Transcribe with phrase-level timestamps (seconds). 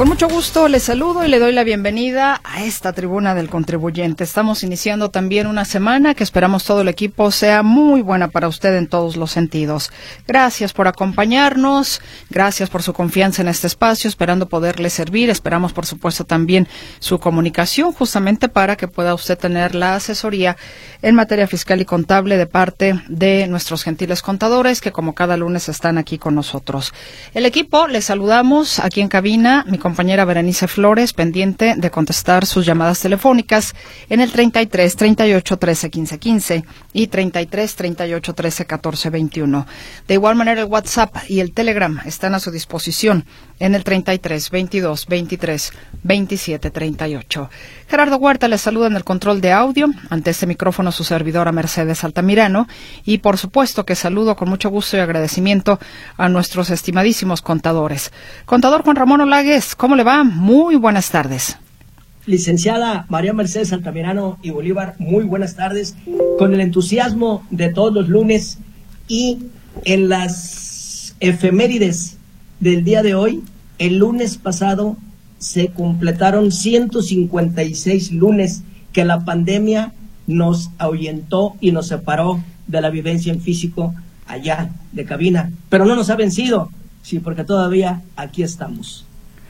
[0.00, 4.24] Con mucho gusto le saludo y le doy la bienvenida a esta tribuna del contribuyente.
[4.24, 8.74] Estamos iniciando también una semana que esperamos todo el equipo sea muy buena para usted
[8.76, 9.92] en todos los sentidos.
[10.26, 12.00] Gracias por acompañarnos,
[12.30, 15.28] gracias por su confianza en este espacio, esperando poderle servir.
[15.28, 16.66] Esperamos, por supuesto, también
[16.98, 20.56] su comunicación justamente para que pueda usted tener la asesoría
[21.02, 25.68] en materia fiscal y contable de parte de nuestros gentiles contadores que como cada lunes
[25.68, 26.94] están aquí con nosotros.
[27.34, 32.64] El equipo, le saludamos aquí en cabina, mi compañera Berenice Flores, pendiente de contestar sus
[32.64, 33.74] llamadas telefónicas
[34.08, 39.66] en el 33 38 13 15 15 y 33 38 13 14 21.
[40.06, 43.24] De igual manera, el WhatsApp y el Telegram están a su disposición
[43.60, 45.72] en el 33 22 23
[46.02, 47.50] 27 38.
[47.88, 49.88] Gerardo Huerta les saluda en el control de audio.
[50.08, 52.66] Ante este micrófono su servidora Mercedes Altamirano.
[53.04, 55.78] Y por supuesto que saludo con mucho gusto y agradecimiento
[56.16, 58.12] a nuestros estimadísimos contadores.
[58.46, 60.24] Contador Juan Ramón Olagues, ¿cómo le va?
[60.24, 61.58] Muy buenas tardes.
[62.26, 65.96] Licenciada María Mercedes Altamirano y Bolívar, muy buenas tardes.
[66.38, 68.58] Con el entusiasmo de todos los lunes
[69.08, 69.38] y
[69.84, 72.19] en las efemérides
[72.60, 73.42] del día de hoy,
[73.78, 74.96] el lunes pasado
[75.38, 79.94] se completaron 156 lunes que la pandemia
[80.26, 83.94] nos ahuyentó y nos separó de la vivencia en físico
[84.26, 85.50] allá de cabina.
[85.70, 86.70] Pero no nos ha vencido,
[87.02, 89.06] sí, porque todavía aquí estamos.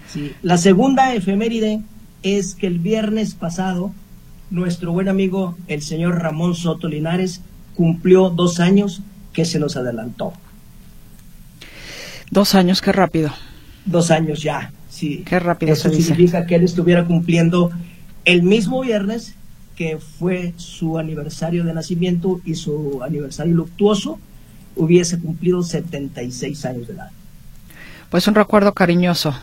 [0.08, 0.32] Sí.
[0.42, 1.82] La segunda efeméride
[2.22, 3.92] es que el viernes pasado
[4.50, 7.40] nuestro buen amigo el señor Ramón Soto Linares
[7.76, 10.32] cumplió dos años que se nos adelantó.
[12.30, 13.30] Dos años, qué rápido.
[13.84, 15.22] Dos años ya, sí.
[15.26, 16.08] Qué rápido Eso se dice.
[16.08, 17.70] significa que él estuviera cumpliendo
[18.24, 19.34] el mismo viernes
[19.76, 24.18] que fue su aniversario de nacimiento y su aniversario luctuoso,
[24.76, 27.10] hubiese cumplido 76 años de edad.
[28.10, 29.34] Pues un recuerdo cariñoso.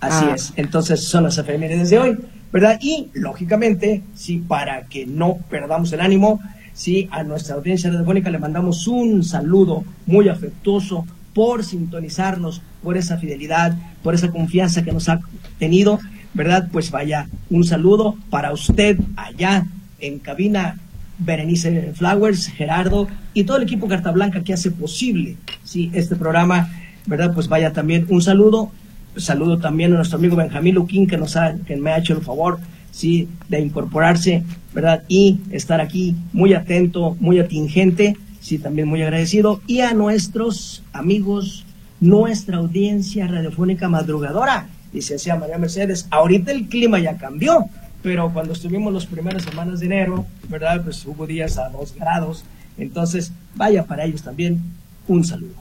[0.00, 0.32] Así Ah.
[0.34, 0.52] es.
[0.56, 2.16] Entonces son las efemérides de hoy,
[2.52, 2.78] ¿verdad?
[2.80, 6.40] Y lógicamente, sí, para que no perdamos el ánimo,
[6.72, 13.18] sí, a nuestra audiencia radiofónica le mandamos un saludo muy afectuoso por sintonizarnos, por esa
[13.18, 15.20] fidelidad, por esa confianza que nos ha
[15.58, 16.00] tenido,
[16.32, 16.70] ¿verdad?
[16.72, 19.66] Pues vaya, un saludo para usted allá
[20.00, 20.78] en cabina.
[21.18, 26.70] Berenice Flowers, Gerardo y todo el equipo Carta Blanca que hace posible sí, este programa,
[27.06, 27.32] ¿verdad?
[27.34, 28.70] Pues vaya también un saludo
[29.16, 32.22] saludo también a nuestro amigo Benjamín Luquín que nos ha, que me ha hecho el
[32.22, 32.58] favor
[32.90, 34.42] sí de incorporarse
[34.74, 38.14] verdad y estar aquí muy atento muy atingente
[38.46, 41.64] sí también muy agradecido y a nuestros amigos
[42.00, 47.64] nuestra audiencia radiofónica madrugadora licenciada María Mercedes ahorita el clima ya cambió
[48.04, 52.44] pero cuando estuvimos las primeras semanas de enero verdad pues hubo días a dos grados
[52.78, 54.62] entonces vaya para ellos también
[55.08, 55.54] un saludo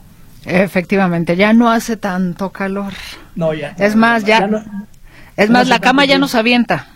[0.46, 2.94] Efectivamente, ya no hace tanto calor.
[3.36, 4.64] no ya Es más, ya, no-
[5.38, 6.88] es no más, la cama ya nos avienta.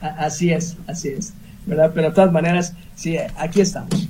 [0.00, 1.32] Así es, así es,
[1.66, 1.90] ¿verdad?
[1.92, 4.06] Pero de todas maneras, sí, aquí estamos.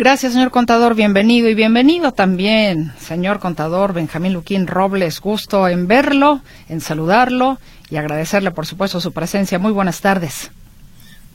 [0.00, 0.94] Gracias, señor contador.
[0.94, 5.20] Bienvenido y bienvenido también, señor contador Benjamín Luquín Robles.
[5.20, 6.40] Gusto en verlo,
[6.70, 7.58] en saludarlo
[7.90, 9.58] y agradecerle, por supuesto, su presencia.
[9.58, 10.50] Muy buenas tardes.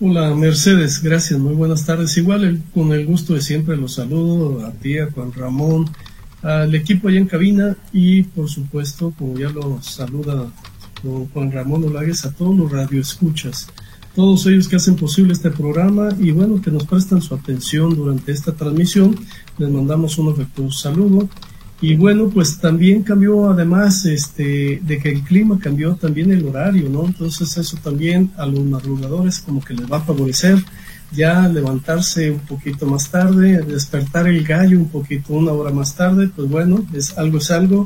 [0.01, 2.17] Hola Mercedes, gracias, muy buenas tardes.
[2.17, 5.87] Igual con el gusto de siempre los saludo a ti, a Juan Ramón,
[6.41, 10.51] al equipo allá en cabina y por supuesto, como ya lo saluda
[11.03, 13.67] Juan Ramón Olagues, a todos los radioescuchas,
[14.15, 18.31] todos ellos que hacen posible este programa y bueno, que nos prestan su atención durante
[18.31, 19.15] esta transmisión.
[19.57, 21.27] Les mandamos un afectuoso saludo.
[21.81, 26.89] Y bueno, pues también cambió además este de que el clima cambió también el horario,
[26.89, 27.05] ¿no?
[27.05, 30.57] Entonces eso también a los madrugadores como que les va a favorecer
[31.11, 36.29] ya levantarse un poquito más tarde, despertar el gallo un poquito una hora más tarde,
[36.35, 37.85] pues bueno, es algo es algo.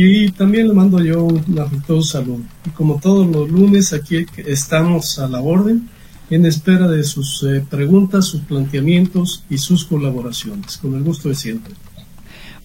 [0.00, 2.42] Y también le mando yo un afectuoso saludo.
[2.64, 5.88] Y como todos los lunes, aquí estamos a la orden,
[6.30, 10.76] en espera de sus eh, preguntas, sus planteamientos y sus colaboraciones.
[10.76, 11.74] Con el gusto de siempre.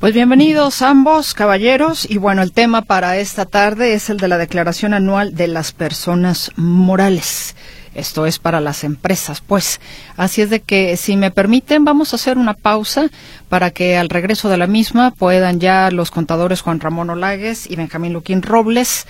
[0.03, 2.05] Pues bienvenidos ambos, caballeros.
[2.09, 5.71] Y bueno, el tema para esta tarde es el de la declaración anual de las
[5.71, 7.55] personas morales.
[7.95, 9.79] Esto es para las empresas, pues.
[10.17, 13.07] Así es de que, si me permiten, vamos a hacer una pausa
[13.47, 17.77] para que al regreso de la misma puedan ya los contadores Juan Ramón Olagues y
[17.77, 19.07] Benjamín Luquín Robles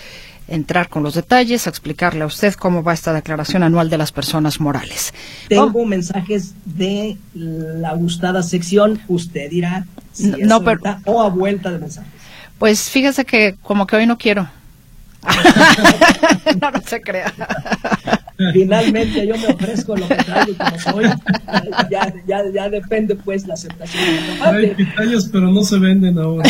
[0.48, 4.12] entrar con los detalles, a explicarle a usted cómo va esta declaración anual de las
[4.12, 5.14] personas morales.
[5.48, 11.72] Tengo mensajes de la gustada sección, usted dirá si no, es pero, o a vuelta
[11.72, 12.12] de mensajes.
[12.60, 14.48] Pues fíjese que como que hoy no quiero.
[16.62, 17.34] no, no se crea.
[18.52, 21.06] Finalmente yo me ofrezco lo que traigo como soy.
[21.90, 24.04] Ya, ya, ya depende pues la aceptación.
[24.42, 26.50] Hay pitayos, pero no se venden ahora.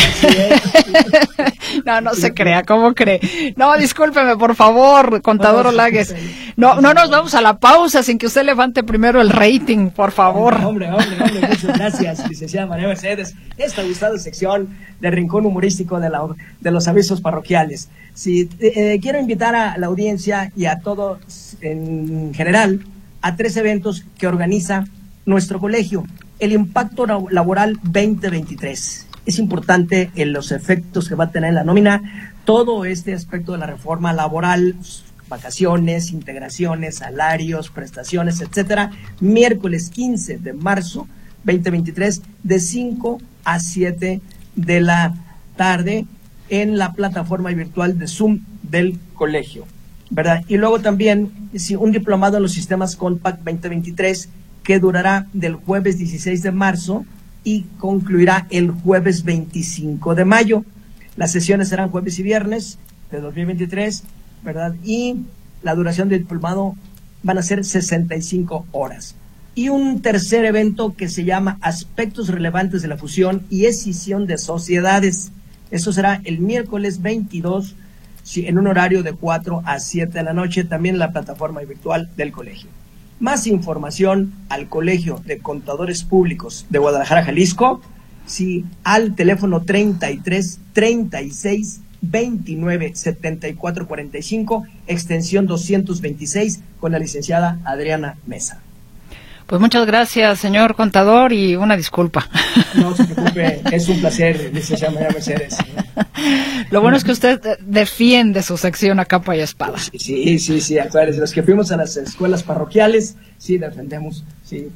[1.85, 3.19] no, no se crea, ¿cómo cree?
[3.57, 6.15] No, discúlpeme, por favor, contador Olagues.
[6.55, 10.11] No, no nos vamos a la pausa sin que usted levante primero el rating, por
[10.11, 10.55] favor.
[10.63, 13.35] Hombre, hombre, hombre, muchas gracias, licenciada María Mercedes.
[13.57, 16.21] Esta gustada sección de Rincón Humorístico de, la,
[16.61, 17.89] de los avisos parroquiales.
[18.13, 22.86] Si eh, quiero invitar a la audiencia y a todos en general
[23.21, 24.86] a tres eventos que organiza
[25.25, 26.06] nuestro colegio.
[26.39, 29.07] El impacto laboral 2023.
[29.25, 33.54] Es importante en los efectos que va a tener en la nómina todo este aspecto
[33.54, 34.75] de la reforma laboral,
[35.30, 38.92] vacaciones, integraciones, salarios, prestaciones, etcétera.
[39.21, 41.07] Miércoles 15 de marzo
[41.45, 44.21] 2023 de 5 a 7
[44.56, 45.16] de la
[45.56, 46.06] tarde
[46.53, 49.65] en la plataforma virtual de Zoom del colegio.
[50.11, 50.44] ¿verdad?
[50.47, 51.31] Y luego también
[51.79, 54.29] un diplomado en los sistemas Compact 2023
[54.63, 57.05] que durará del jueves 16 de marzo
[57.44, 60.63] y concluirá el jueves 25 de mayo.
[61.17, 62.77] Las sesiones serán jueves y viernes
[63.11, 64.03] de 2023,
[64.44, 64.75] ¿verdad?
[64.83, 65.17] Y
[65.63, 66.75] la duración del diplomado
[67.23, 69.15] van a ser 65 horas.
[69.56, 74.38] Y un tercer evento que se llama Aspectos relevantes de la fusión y escisión de
[74.38, 75.31] sociedades.
[75.73, 77.75] Eso será el miércoles 22
[78.35, 82.11] en un horario de 4 a 7 de la noche, también en la plataforma virtual
[82.15, 82.69] del colegio.
[83.19, 87.81] Más información al Colegio de Contadores Públicos de Guadalajara, Jalisco,
[88.27, 98.62] sí, al teléfono 33 36 29 74 45, extensión 226, con la licenciada Adriana Mesa.
[99.48, 102.28] Pues muchas gracias, señor contador, y una disculpa.
[102.75, 105.57] No se preocupe, es un placer, licenciada María Mercedes.
[106.72, 109.78] Lo bueno es que usted defiende su sección a capa y espada.
[109.78, 114.69] Sí, sí, sí, acuérdense, los que fuimos a las escuelas parroquiales, sí, defendemos, sí,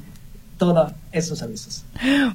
[0.58, 1.84] todos esos avisos.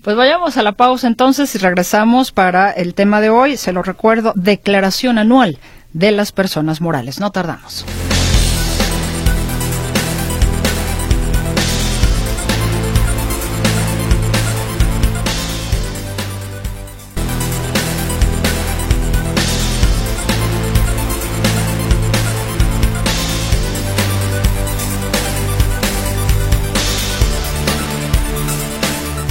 [0.01, 3.57] Pues vayamos a la pausa entonces y regresamos para el tema de hoy.
[3.57, 5.59] Se lo recuerdo, declaración anual
[5.93, 7.19] de las personas morales.
[7.19, 7.85] No tardamos.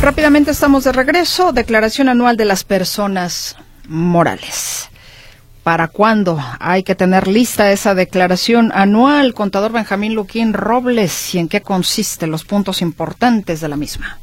[0.02, 1.52] Rápidamente estamos de regreso.
[1.52, 3.54] Declaración anual de las personas
[3.86, 4.88] morales.
[5.62, 11.46] ¿Para cuándo hay que tener lista esa declaración anual, contador Benjamín Luquín Robles, y en
[11.46, 14.18] qué consiste los puntos importantes de la misma?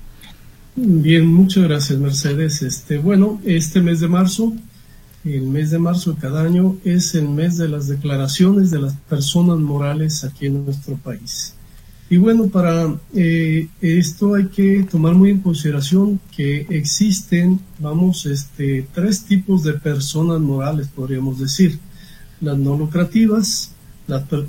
[0.76, 2.62] Bien, muchas gracias, Mercedes.
[2.62, 4.52] Este, bueno, este mes de marzo,
[5.24, 8.96] el mes de marzo de cada año, es el mes de las declaraciones de las
[9.08, 11.54] personas morales aquí en nuestro país.
[12.12, 18.88] Y bueno, para eh, esto hay que tomar muy en consideración que existen, vamos, este,
[18.94, 21.78] tres tipos de personas morales, podríamos decir.
[22.42, 23.74] Las no lucrativas,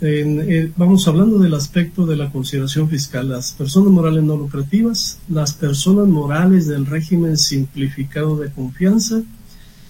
[0.00, 5.52] eh, vamos hablando del aspecto de la consideración fiscal, las personas morales no lucrativas, las
[5.52, 9.20] personas morales del régimen simplificado de confianza,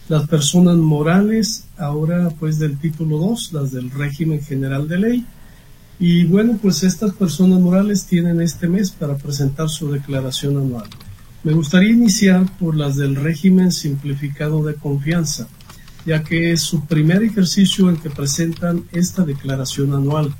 [0.09, 5.27] las personas morales ahora pues del título 2, las del régimen general de ley,
[6.01, 10.89] y bueno, pues estas personas morales tienen este mes para presentar su declaración anual.
[11.45, 15.47] Me gustaría iniciar por las del régimen simplificado de confianza,
[16.07, 20.35] ya que es su primer ejercicio en que presentan esta declaración anual.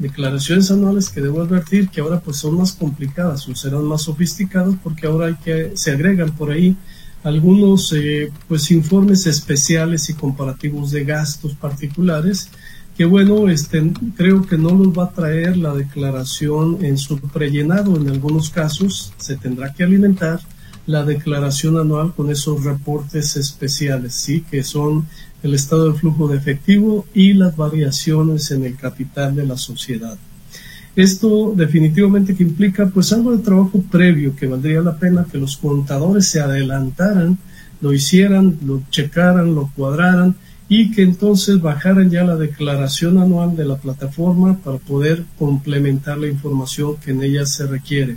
[0.00, 4.74] Declaraciones anuales que debo advertir que ahora pues son más complicadas o serán más sofisticadas
[4.82, 6.76] porque ahora hay que se agregan por ahí
[7.22, 12.50] algunos eh, pues informes especiales y comparativos de gastos particulares
[12.96, 17.96] que bueno, este, creo que no nos va a traer la declaración en su prellenado.
[17.96, 20.40] En algunos casos se tendrá que alimentar
[20.86, 25.06] la declaración anual con esos reportes especiales, sí, que son
[25.42, 30.16] el estado de flujo de efectivo y las variaciones en el capital de la sociedad.
[30.94, 35.56] Esto definitivamente que implica pues algo de trabajo previo que valdría la pena que los
[35.56, 37.36] contadores se adelantaran,
[37.80, 40.36] lo hicieran, lo checaran, lo cuadraran
[40.68, 46.28] y que entonces bajaran ya la declaración anual de la plataforma para poder complementar la
[46.28, 48.16] información que en ella se requiere.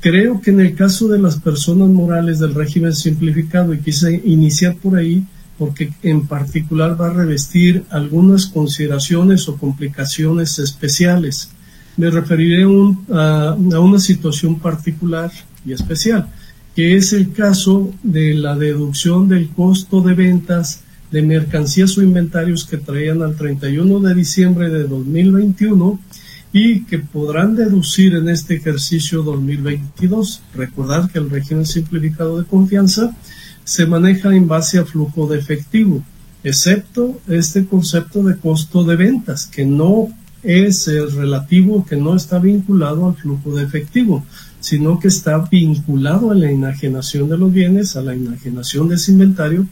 [0.00, 4.76] Creo que en el caso de las personas morales del régimen simplificado, y quise iniciar
[4.76, 5.24] por ahí,
[5.58, 11.50] porque en particular va a revestir algunas consideraciones o complicaciones especiales.
[11.96, 15.30] Me referiré a, una situación particular
[15.64, 16.28] y especial,
[16.74, 20.83] que es el caso de la deducción del costo de ventas
[21.14, 26.00] de mercancías o inventarios que traían al 31 de diciembre de 2021
[26.52, 30.42] y que podrán deducir en este ejercicio 2022.
[30.56, 33.16] Recordar que el régimen simplificado de confianza
[33.62, 36.02] se maneja en base a flujo de efectivo,
[36.42, 40.08] excepto este concepto de costo de ventas, que no
[40.42, 44.26] es el relativo, que no está vinculado al flujo de efectivo,
[44.58, 49.12] sino que está vinculado a la enajenación de los bienes, a la enajenación de ese
[49.12, 49.68] inventario,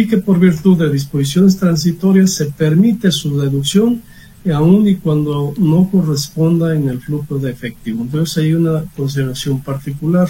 [0.00, 4.02] y que por virtud de disposiciones transitorias se permite su deducción
[4.52, 8.02] aun y cuando no corresponda en el flujo de efectivo.
[8.02, 10.28] Entonces hay una consideración particular.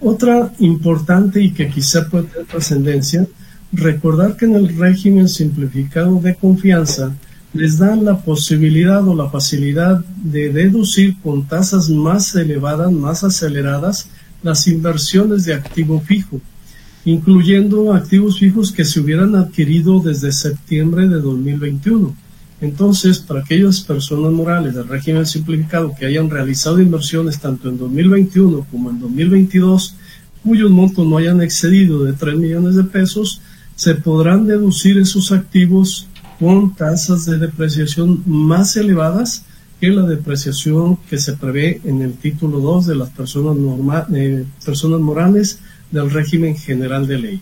[0.00, 3.26] Otra importante y que quizá puede tener trascendencia,
[3.72, 7.14] recordar que en el régimen simplificado de confianza
[7.52, 14.08] les dan la posibilidad o la facilidad de deducir con tasas más elevadas, más aceleradas,
[14.42, 16.40] las inversiones de activo fijo,
[17.04, 22.14] incluyendo activos fijos que se hubieran adquirido desde septiembre de 2021.
[22.60, 28.66] Entonces, para aquellas personas morales del régimen simplificado que hayan realizado inversiones tanto en 2021
[28.70, 29.94] como en 2022,
[30.42, 33.40] cuyos montos no hayan excedido de 3 millones de pesos,
[33.76, 36.06] se podrán deducir esos activos
[36.38, 39.44] con tasas de depreciación más elevadas
[39.80, 43.56] que la depreciación que se prevé en el título 2 de las personas,
[44.12, 45.60] eh, personas morales
[45.90, 47.40] del régimen general de ley.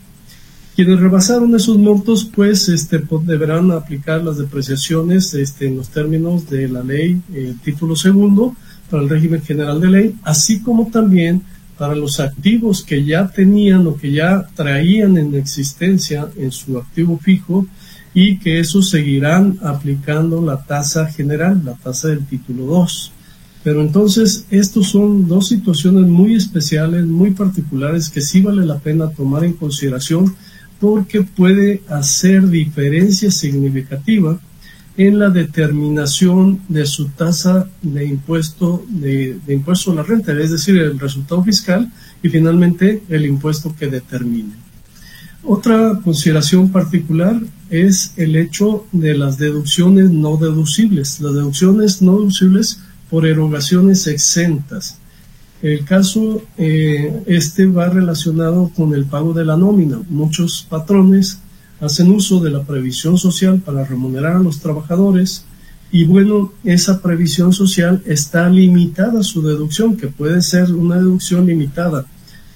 [0.75, 6.69] Quienes rebasaron esos montos, pues, este, deberán aplicar las depreciaciones este, en los términos de
[6.69, 8.55] la ley, el título segundo,
[8.89, 11.43] para el régimen general de ley, así como también
[11.77, 17.19] para los activos que ya tenían o que ya traían en existencia en su activo
[17.19, 17.67] fijo
[18.15, 23.13] y que eso seguirán aplicando la tasa general, la tasa del título 2.
[23.69, 29.11] Pero entonces, estos son dos situaciones muy especiales, muy particulares, que sí vale la pena
[29.11, 30.35] tomar en consideración
[30.81, 34.41] porque puede hacer diferencia significativa
[34.97, 40.79] en la determinación de su tasa de impuesto de, impuesto a la renta, es decir,
[40.79, 44.55] el resultado fiscal y finalmente el impuesto que determine.
[45.45, 51.21] Otra consideración particular es el hecho de las deducciones no deducibles.
[51.21, 54.99] Las deducciones no deducibles por erogaciones exentas.
[55.63, 60.01] El caso eh, este va relacionado con el pago de la nómina.
[60.09, 61.41] Muchos patrones
[61.81, 65.45] hacen uso de la previsión social para remunerar a los trabajadores
[65.91, 71.47] y bueno, esa previsión social está limitada a su deducción, que puede ser una deducción
[71.47, 72.05] limitada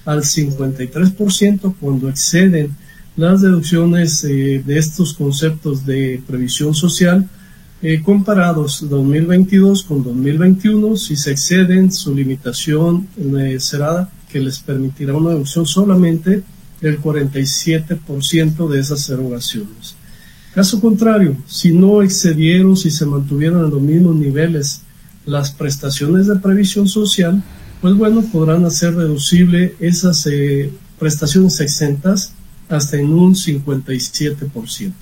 [0.05, 2.75] al 53% cuando exceden
[3.15, 7.27] las deducciones eh, de estos conceptos de previsión social
[7.83, 15.13] eh, comparados 2022 con 2021, si se exceden, su limitación eh, será que les permitirá
[15.13, 16.43] una deducción solamente
[16.79, 19.95] del 47% de esas erogaciones.
[20.55, 24.83] Caso contrario, si no excedieron, si se mantuvieron en los mismos niveles
[25.25, 27.43] las prestaciones de previsión social,
[27.81, 32.31] pues bueno, podrán hacer reducible esas eh, prestaciones exentas
[32.69, 34.93] hasta en un 57%.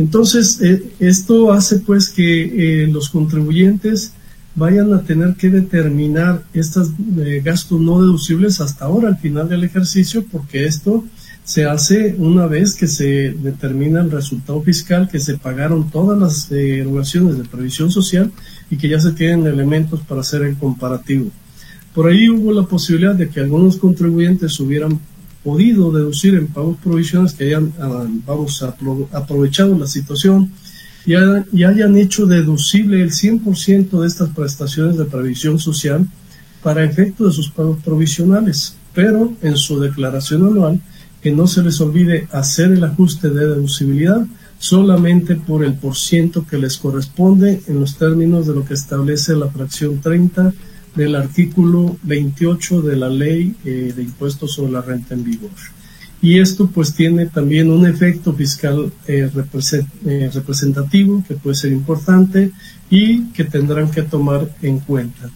[0.00, 4.14] Entonces, eh, esto hace pues que eh, los contribuyentes
[4.54, 9.62] vayan a tener que determinar estos eh, gastos no deducibles hasta ahora, al final del
[9.62, 11.04] ejercicio, porque esto
[11.44, 16.50] se hace una vez que se determina el resultado fiscal, que se pagaron todas las
[16.50, 18.32] erogaciones de previsión social
[18.70, 21.30] y que ya se tienen elementos para hacer el comparativo.
[21.94, 24.98] Por ahí hubo la posibilidad de que algunos contribuyentes hubieran
[25.42, 28.62] podido deducir en pagos provisionales que hayan ah, vamos,
[29.12, 30.52] aprovechado la situación
[31.06, 36.06] y, hayan hecho deducible el 100% de estas prestaciones de previsión social
[36.62, 40.80] para efecto de sus pagos provisionales, pero en su declaración anual
[41.22, 44.26] que no se les olvide hacer el ajuste de deducibilidad
[44.58, 49.34] solamente por el por ciento que les corresponde en los términos de lo que establece
[49.34, 50.52] la fracción 30
[50.94, 55.50] del artículo 28 de la ley eh, de impuestos sobre la renta en vigor.
[56.22, 62.50] Y esto pues tiene también un efecto fiscal eh, eh, representativo que puede ser importante
[62.90, 65.30] y que tendrán que tomar en cuenta.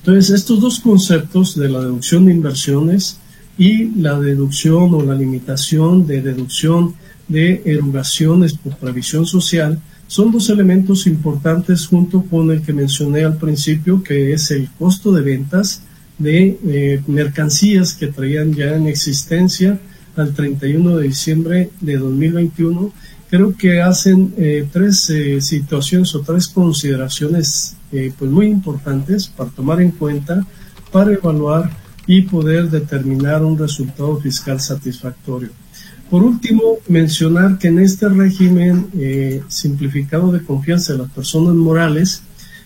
[0.00, 3.18] Entonces, estos dos conceptos de la deducción de inversiones
[3.56, 6.94] y la deducción o la limitación de deducción
[7.28, 9.80] de erogaciones por previsión social
[10.10, 15.12] son dos elementos importantes junto con el que mencioné al principio, que es el costo
[15.12, 15.82] de ventas
[16.18, 19.78] de eh, mercancías que traían ya en existencia
[20.16, 22.92] al 31 de diciembre de 2021,
[23.30, 29.80] creo que hacen eh, tres eh, situaciones o tres consideraciones pues muy importantes para tomar
[29.80, 30.44] en cuenta,
[30.90, 31.70] para evaluar
[32.08, 35.50] y poder determinar un resultado fiscal satisfactorio.
[36.10, 38.88] Por último, mencionar que en este régimen
[39.48, 42.22] simplificado de confianza de las personas morales,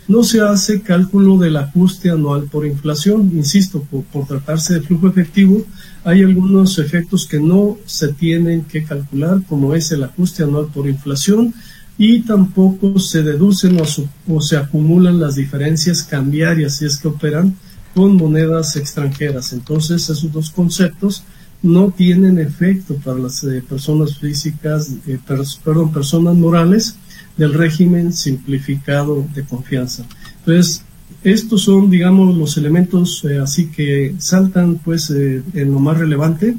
[0.06, 3.30] no se hace cálculo del ajuste anual por inflación.
[3.34, 5.64] Insisto, por, tratarse de flujo efectivo,
[6.04, 10.88] hay algunos efectos que no se tienen que calcular, como es el ajuste anual por
[10.88, 11.54] inflación,
[11.96, 13.78] y tampoco se deducen
[14.26, 17.56] o, se acumulan las diferencias cambiarias si es que operan
[17.94, 19.52] con monedas extranjeras.
[19.52, 21.22] Entonces, esos dos conceptos
[21.64, 26.96] no tienen efecto para las eh, personas físicas, eh, perdón, personas morales
[27.36, 30.04] del régimen simplificado de confianza.
[30.38, 30.84] Entonces,
[31.24, 36.56] estos son, digamos, los elementos eh, así que saltan pues eh, en lo más relevante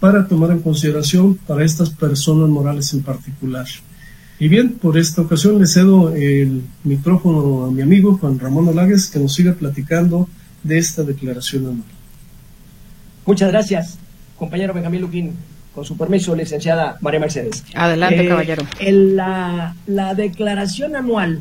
[0.00, 3.66] para tomar en consideración para estas personas morales en particular.
[4.40, 9.08] Y bien, por esta ocasión le cedo el micrófono a mi amigo Juan Ramón Olagues
[9.08, 10.28] que nos siga platicando
[10.64, 11.84] de esta declaración anual.
[13.26, 13.98] Muchas gracias,
[14.40, 15.34] compañero Benjamín Luquín.
[15.74, 17.62] Con su permiso, licenciada María Mercedes.
[17.74, 18.64] Adelante, eh, caballero.
[18.80, 21.38] la, la declaración anual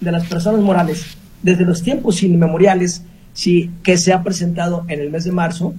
[0.00, 5.10] de las personas morales, desde los tiempos inmemoriales, sí, que se ha presentado en el
[5.10, 5.74] mes de marzo,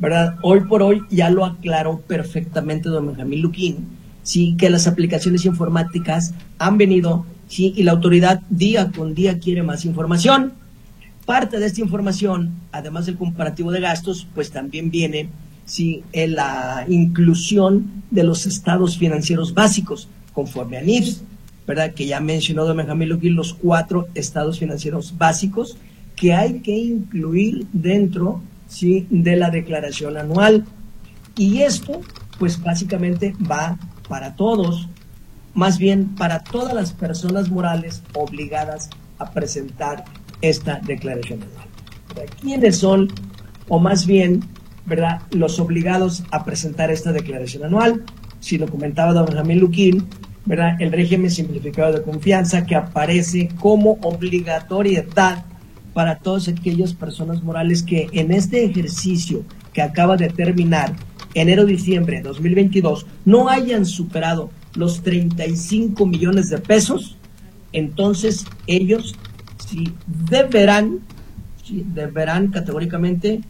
[0.00, 0.34] ¿verdad?
[0.42, 3.76] Hoy por hoy ya lo aclaró perfectamente don Benjamín Luquín,
[4.24, 9.62] sí, que las aplicaciones informáticas han venido, sí, y la autoridad día con día quiere
[9.62, 10.54] más información.
[11.26, 15.28] Parte de esta información, además del comparativo de gastos, pues también viene
[15.66, 16.04] ¿sí?
[16.12, 21.22] en la inclusión de los estados financieros básicos, conforme a NIFS,
[21.66, 21.92] ¿verdad?
[21.92, 25.76] Que ya mencionó don Benjamín los cuatro estados financieros básicos
[26.14, 29.06] que hay que incluir dentro ¿sí?
[29.10, 30.64] de la declaración anual.
[31.36, 32.00] Y esto,
[32.38, 34.88] pues básicamente va para todos,
[35.52, 40.04] más bien para todas las personas morales obligadas a presentar
[40.40, 42.28] esta declaración anual.
[42.40, 43.08] ¿Quiénes son,
[43.68, 44.42] o más bien,
[44.86, 45.22] ¿verdad?
[45.32, 48.04] Los obligados a presentar esta declaración anual.
[48.40, 50.06] Si lo comentaba don Benjamín Luquín,
[50.44, 50.80] ¿verdad?
[50.80, 55.44] El régimen simplificado de confianza que aparece como obligatoriedad
[55.92, 60.94] para todas aquellas personas morales que en este ejercicio que acaba de terminar,
[61.34, 67.16] enero-diciembre de 2022, no hayan superado los 35 millones de pesos,
[67.72, 69.16] entonces ellos
[69.66, 69.92] sí
[70.28, 71.00] deberán,
[71.68, 73.40] deberán categóricamente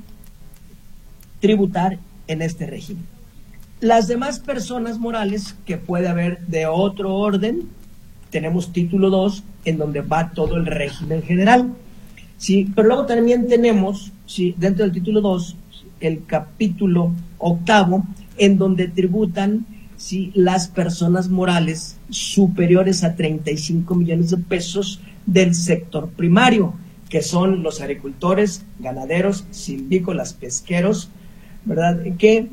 [1.40, 3.04] tributar en este régimen.
[3.80, 7.68] Las demás personas morales que puede haber de otro orden,
[8.30, 11.72] tenemos título 2 en donde va todo el régimen general.
[12.38, 15.56] Sí, pero luego también tenemos, sí, dentro del título 2,
[16.00, 18.04] el capítulo octavo,
[18.38, 26.08] en donde tributan sí, las personas morales superiores a 35 millones de pesos del sector
[26.08, 26.74] primario,
[27.08, 31.10] que son los agricultores, ganaderos, silvícolas, pesqueros,
[31.66, 32.00] ¿verdad?
[32.18, 32.48] Que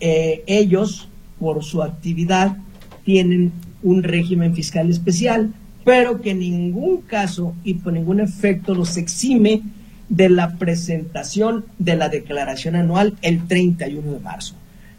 [0.00, 2.56] eh, ellos, por su actividad,
[3.04, 5.52] tienen un régimen fiscal especial,
[5.84, 9.62] pero que en ningún caso y por ningún efecto los exime
[10.08, 14.54] de la presentación de la declaración anual el 31 de marzo.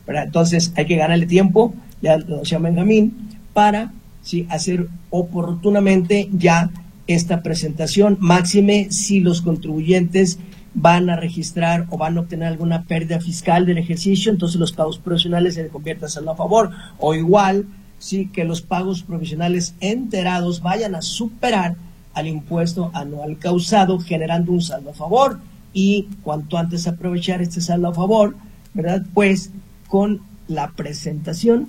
[0.06, 0.26] ¿verdad?
[0.26, 3.14] Entonces hay que ganarle tiempo, ya lo decía Benjamín,
[3.54, 4.46] para ¿sí?
[4.50, 6.70] hacer oportunamente ya
[7.08, 10.40] esta presentación, máxime si los contribuyentes
[10.76, 15.00] van a registrar o van a obtener alguna pérdida fiscal del ejercicio, entonces los pagos
[15.00, 16.72] profesionales se conviertan saldo a favor.
[17.00, 17.66] O igual,
[17.98, 21.76] sí, que los pagos profesionales enterados vayan a superar
[22.14, 25.40] al impuesto anual causado, generando un saldo a favor.
[25.74, 28.36] Y cuanto antes aprovechar este saldo a favor,
[28.74, 29.04] ¿verdad?
[29.14, 29.52] Pues
[29.88, 31.68] con la presentación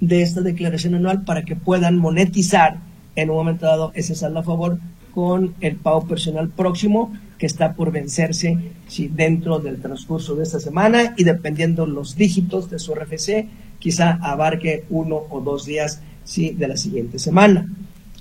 [0.00, 2.78] de esta declaración anual para que puedan monetizar
[3.16, 4.78] en un momento dado ese saldo a favor
[5.14, 10.60] con el pago personal próximo que está por vencerse si dentro del transcurso de esta
[10.60, 13.48] semana y dependiendo los dígitos de su RFC,
[13.80, 16.50] quizá abarque uno o dos días ¿sí?
[16.50, 17.68] de la siguiente semana.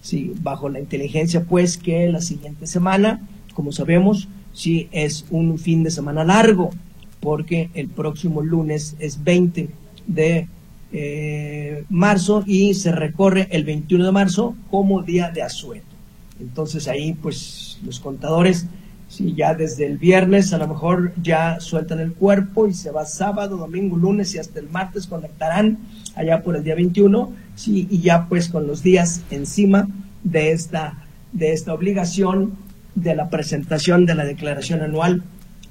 [0.01, 3.21] Sí, bajo la inteligencia, pues, que la siguiente semana,
[3.53, 6.71] como sabemos, sí es un fin de semana largo,
[7.19, 9.69] porque el próximo lunes es 20
[10.07, 10.47] de
[10.93, 15.85] eh, marzo y se recorre el 21 de marzo como día de asueto.
[16.39, 18.65] Entonces ahí, pues, los contadores
[19.11, 23.03] Sí, ya desde el viernes a lo mejor ya sueltan el cuerpo y se va
[23.03, 25.79] sábado, domingo, lunes y hasta el martes conectarán
[26.15, 29.89] allá por el día 21, sí, y ya pues con los días encima
[30.23, 30.93] de esta,
[31.33, 32.53] de esta obligación
[32.95, 35.23] de la presentación de la declaración anual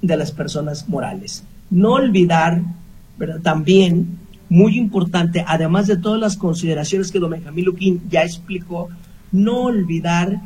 [0.02, 1.42] de las personas morales.
[1.70, 2.60] No olvidar
[3.16, 3.40] ¿verdad?
[3.40, 4.18] también
[4.50, 8.90] muy importante, además de todas las consideraciones que don Benjamín Luquín ya explicó,
[9.32, 10.42] no olvidar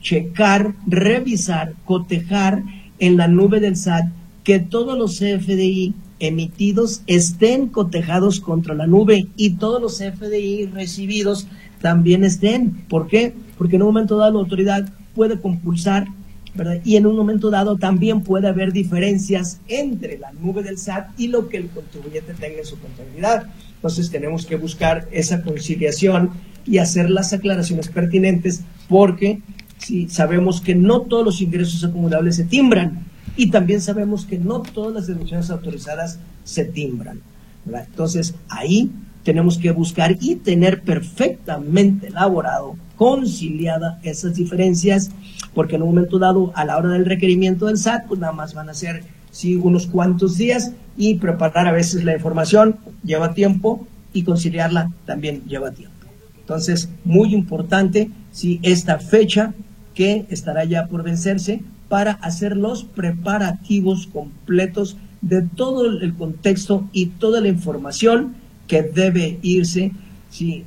[0.00, 2.62] checar, revisar, cotejar
[2.98, 4.06] en la nube del SAT
[4.44, 11.46] que todos los CFDI emitidos estén cotejados contra la nube y todos los CFDI recibidos
[11.80, 12.72] también estén.
[12.88, 13.34] ¿Por qué?
[13.56, 16.06] Porque en un momento dado la autoridad puede compulsar
[16.54, 16.80] ¿verdad?
[16.84, 21.28] y en un momento dado también puede haber diferencias entre la nube del SAT y
[21.28, 23.46] lo que el contribuyente tenga en su contabilidad.
[23.76, 26.30] Entonces tenemos que buscar esa conciliación
[26.66, 29.40] y hacer las aclaraciones pertinentes porque
[29.78, 34.60] si sabemos que no todos los ingresos acumulables se timbran y también sabemos que no
[34.60, 37.20] todas las deducciones autorizadas se timbran.
[37.66, 38.90] Entonces, ahí
[39.22, 45.10] tenemos que buscar y tener perfectamente elaborado, conciliada esas diferencias,
[45.54, 48.54] porque en un momento dado, a la hora del requerimiento del SAT, pues nada más
[48.54, 53.86] van a ser sí, unos cuantos días y preparar a veces la información lleva tiempo
[54.12, 55.94] y conciliarla también lleva tiempo.
[56.40, 59.52] Entonces, muy importante, si esta fecha
[59.98, 67.06] que estará ya por vencerse para hacer los preparativos completos de todo el contexto y
[67.06, 68.36] toda la información
[68.68, 69.90] que debe irse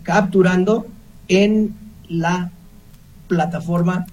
[0.04, 0.86] capturando
[1.30, 1.74] en
[2.10, 2.52] la
[3.30, 4.06] plataforma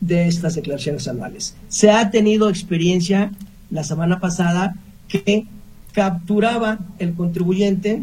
[0.00, 1.54] de estas declaraciones anuales.
[1.68, 3.30] Se ha tenido experiencia
[3.70, 4.74] la semana pasada
[5.06, 5.44] que
[5.92, 8.02] capturaba el contribuyente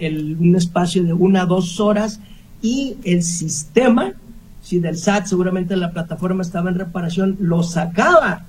[0.00, 2.18] El, un espacio de una a dos horas
[2.62, 4.14] y el sistema
[4.72, 8.46] si del SAT seguramente la plataforma estaba en reparación, lo sacaba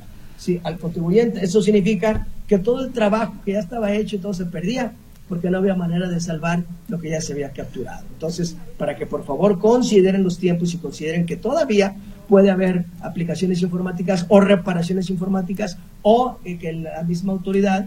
[0.63, 1.43] al contribuyente.
[1.43, 4.93] Eso significa que todo el trabajo que ya estaba hecho y todo se perdía
[5.27, 8.05] porque no había manera de salvar lo que ya se había capturado.
[8.13, 11.97] Entonces, para que por favor consideren los tiempos y consideren que todavía
[12.29, 17.86] puede haber aplicaciones informáticas o reparaciones informáticas o que la misma autoridad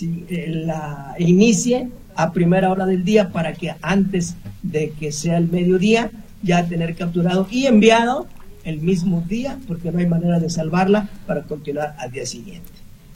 [0.00, 5.48] eh, la inicie a primera hora del día para que antes de que sea el
[5.48, 6.10] mediodía
[6.42, 8.26] ya tener capturado y enviado
[8.64, 12.70] el mismo día, porque no hay manera de salvarla para continuar al día siguiente.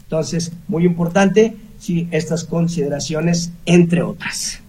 [0.04, 4.60] Entonces, muy importante, sí, estas consideraciones, entre otras.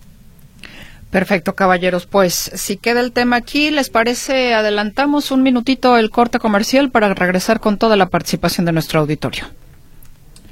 [1.10, 2.08] Perfecto, caballeros.
[2.08, 4.56] Pues si queda el tema aquí, ¿les parece?
[4.56, 9.46] Adelantamos un minutito el corte comercial para regresar con toda la participación de nuestro auditorio.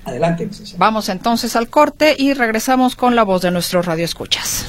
[0.05, 0.49] Adelante.
[0.77, 4.65] Vamos entonces al corte y regresamos con la voz de nuestros radioescuchas.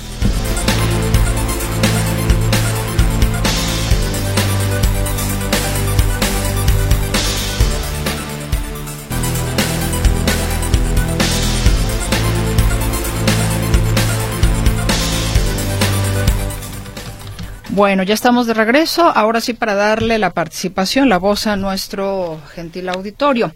[17.73, 19.03] Bueno, ya estamos de regreso.
[19.03, 23.55] Ahora sí para darle la participación, la voz a nuestro gentil auditorio.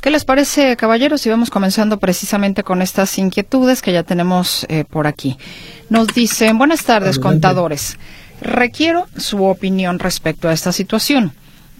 [0.00, 1.26] ¿Qué les parece, caballeros?
[1.26, 5.36] Y vamos comenzando precisamente con estas inquietudes que ya tenemos eh, por aquí.
[5.90, 7.98] Nos dicen, buenas tardes, contadores.
[8.40, 11.34] Requiero su opinión respecto a esta situación.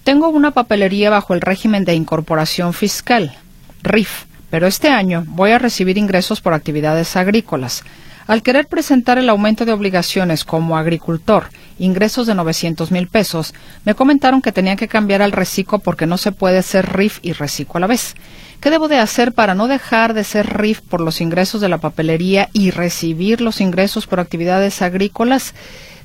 [0.05, 3.35] Tengo una papelería bajo el régimen de incorporación fiscal,
[3.83, 7.83] RIF, pero este año voy a recibir ingresos por actividades agrícolas.
[8.29, 13.55] Al querer presentar el aumento de obligaciones como agricultor, ingresos de 900 mil pesos,
[13.87, 17.33] me comentaron que tenía que cambiar al reciclo porque no se puede ser RIF y
[17.33, 18.17] reciclo a la vez.
[18.61, 21.79] ¿Qué debo de hacer para no dejar de ser RIF por los ingresos de la
[21.79, 25.55] papelería y recibir los ingresos por actividades agrícolas?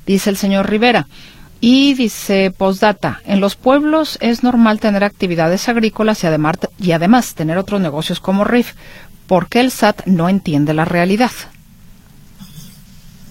[0.06, 1.06] Dice el señor Rivera.
[1.60, 7.34] Y dice postdata, en los pueblos es normal tener actividades agrícolas y además, y además
[7.34, 8.72] tener otros negocios como RIF.
[9.26, 11.30] ¿Por qué el SAT no entiende la realidad?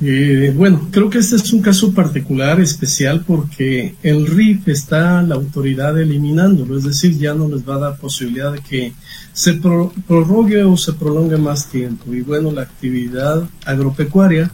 [0.05, 5.35] Eh, bueno, creo que este es un caso particular, especial, porque el RIF está la
[5.35, 8.93] autoridad eliminándolo, es decir, ya no les va a dar posibilidad de que
[9.31, 12.13] se prorrogue o se prolongue más tiempo.
[12.13, 14.51] Y bueno, la actividad agropecuaria,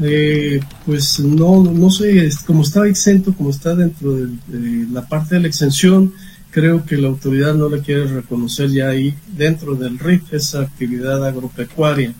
[0.00, 5.34] eh, pues no, no sé, como está exento, como está dentro de, de la parte
[5.34, 6.14] de la exención,
[6.50, 11.22] creo que la autoridad no le quiere reconocer ya ahí dentro del RIF esa actividad
[11.26, 12.14] agropecuaria.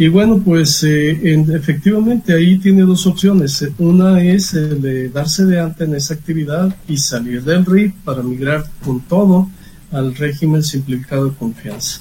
[0.00, 3.66] Y bueno, pues eh, efectivamente ahí tiene dos opciones.
[3.78, 8.64] Una es de darse de alta en esa actividad y salir del RIF para migrar
[8.84, 9.50] con todo
[9.90, 12.00] al régimen simplificado de confianza.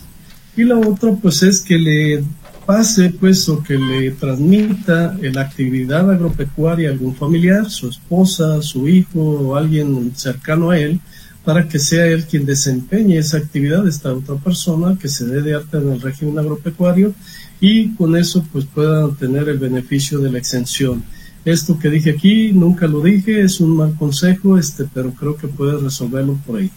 [0.56, 2.24] Y la otra pues es que le
[2.68, 8.88] pase pues o que le transmita la actividad agropecuaria a algún familiar, su esposa, su
[8.88, 11.00] hijo o alguien cercano a él,
[11.44, 15.56] para que sea él quien desempeñe esa actividad, esta otra persona que se dé de
[15.56, 17.16] alta en el régimen agropecuario
[17.60, 21.04] y con eso pues puedan tener el beneficio de la exención.
[21.46, 25.48] Esto que dije aquí, nunca lo dije, es un mal consejo, este, pero creo que
[25.48, 26.70] puede resolverlo por ahí.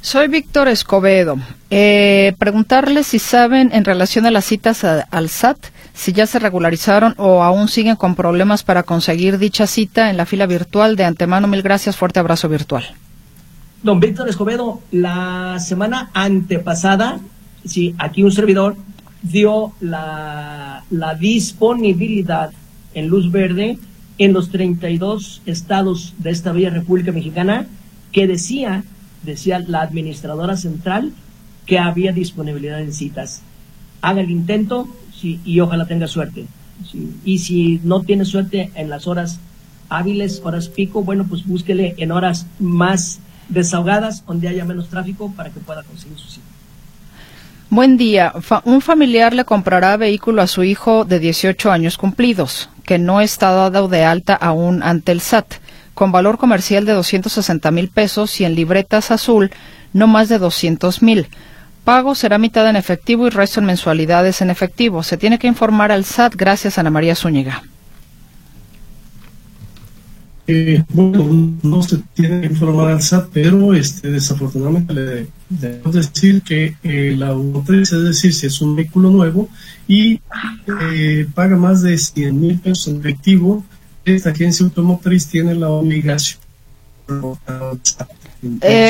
[0.00, 1.36] Soy Víctor Escobedo.
[1.70, 5.58] Eh, preguntarle si saben en relación a las citas al SAT
[5.96, 10.26] si ya se regularizaron o aún siguen con problemas para conseguir dicha cita en la
[10.26, 10.94] fila virtual.
[10.94, 11.96] De antemano, mil gracias.
[11.96, 12.84] Fuerte abrazo virtual.
[13.82, 17.18] Don Víctor Escobedo, la semana antepasada,
[17.64, 18.76] sí, aquí un servidor
[19.30, 20.84] dio la,
[21.20, 22.50] disponibilidad
[22.94, 23.78] en luz verde
[24.18, 27.66] en los 32 estados de esta bella República Mexicana
[28.12, 28.84] que decía,
[29.22, 31.12] decía la administradora central,
[31.66, 33.42] que había disponibilidad en citas.
[34.00, 36.46] Haga el intento sí, y ojalá tenga suerte.
[37.24, 39.40] Y si no tiene suerte en las horas
[39.88, 45.50] hábiles, horas pico, bueno, pues búsquele en horas más desahogadas, donde haya menos tráfico, para
[45.50, 46.45] que pueda conseguir su cita.
[47.68, 48.32] Buen día.
[48.64, 53.50] un familiar le comprará vehículo a su hijo de 18 años cumplidos, que no está
[53.50, 55.54] dado de alta aún ante el SAT,
[55.92, 59.50] con valor comercial de 260 mil pesos y en libretas azul
[59.92, 61.26] no más de 200 mil.
[61.84, 65.02] Pago será mitad en efectivo y resto en mensualidades en efectivo.
[65.02, 66.34] Se tiene que informar al SAT.
[66.36, 67.62] Gracias, Ana María Zúñiga.
[70.48, 76.42] Eh, bueno, no se tiene que informar al SAT, pero este, desafortunadamente le debemos decir
[76.42, 79.48] que eh, la automotriz, es decir, si es un vehículo nuevo
[79.88, 80.20] y
[80.80, 83.64] eh, paga más de 100 mil pesos en efectivo,
[84.04, 86.40] esta agencia automotriz tiene la obligación.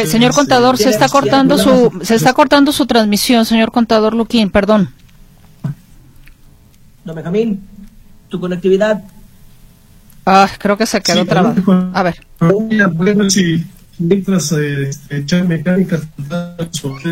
[0.04, 4.90] señor contador, se está cortando su se está cortando su transmisión, señor contador Luquín, perdón.
[7.02, 7.62] Don Benjamín,
[8.28, 9.02] tu conectividad
[10.28, 11.54] Ah, creo que se quedó trabado.
[11.94, 12.16] A ver.
[13.98, 16.00] mientras eh, este, mecánica.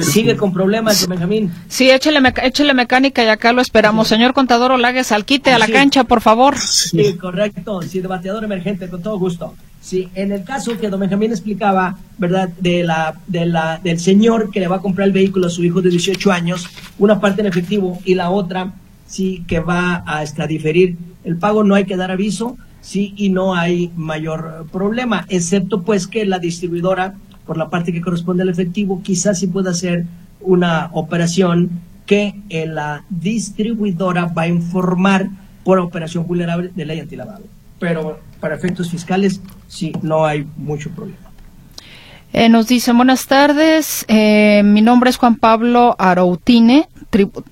[0.03, 1.53] Sigue con problemas, Benjamín.
[1.69, 4.09] Sí, échele, échele mecánica y acá lo esperamos.
[4.09, 6.59] Señor contador Olagues, al quite a la cancha, por favor.
[6.59, 7.83] Sí, correcto.
[7.83, 9.55] Sí, debateador emergente, con todo gusto.
[9.81, 12.49] Sí, en el caso que don Benjamín explicaba, ¿verdad?
[12.59, 15.63] De la, de la, del señor que le va a comprar el vehículo a su
[15.63, 16.67] hijo de 18 años,
[16.99, 18.73] una parte en efectivo y la otra,
[19.07, 23.31] sí, que va a hasta diferir el pago, no hay que dar aviso sí y
[23.31, 27.15] no hay mayor problema, excepto pues que la distribuidora,
[27.47, 30.05] por la parte que corresponde al efectivo, quizás sí pueda hacer
[30.41, 31.71] una operación
[32.07, 35.29] que eh, la distribuidora va a informar
[35.65, 37.45] por operación vulnerable de ley antilavado.
[37.79, 41.19] Pero para efectos fiscales sí, no hay mucho problema.
[42.35, 46.89] Eh, nos dicen buenas tardes, eh, mi nombre es Juan Pablo Aroutine,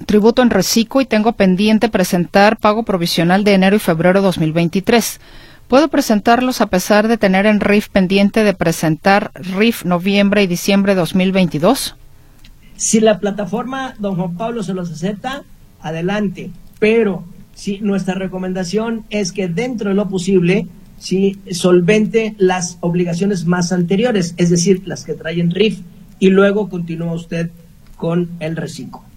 [0.06, 5.20] tributo en reciclo y tengo pendiente presentar pago provisional de enero y febrero 2023.
[5.68, 10.94] ¿Puedo presentarlos a pesar de tener en RIF pendiente de presentar RIF noviembre y diciembre
[10.94, 11.96] 2022?
[12.76, 15.44] Si la plataforma, don Juan Pablo, se los acepta,
[15.80, 16.50] adelante.
[16.78, 20.66] Pero si nuestra recomendación es que dentro de lo posible,
[20.98, 25.80] si solvente las obligaciones más anteriores, es decir, las que traen RIF,
[26.18, 27.50] y luego continúa usted
[27.96, 29.11] con el reciclo.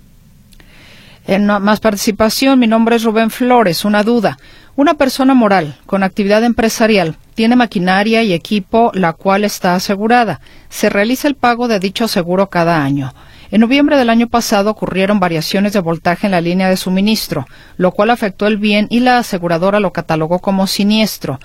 [1.28, 3.84] En más participación, mi nombre es Rubén Flores.
[3.84, 4.38] Una duda.
[4.76, 10.40] Una persona moral con actividad empresarial tiene maquinaria y equipo la cual está asegurada.
[10.70, 13.12] Se realiza el pago de dicho seguro cada año.
[13.50, 17.92] En noviembre del año pasado ocurrieron variaciones de voltaje en la línea de suministro, lo
[17.92, 21.40] cual afectó el bien y la aseguradora lo catalogó como siniestro.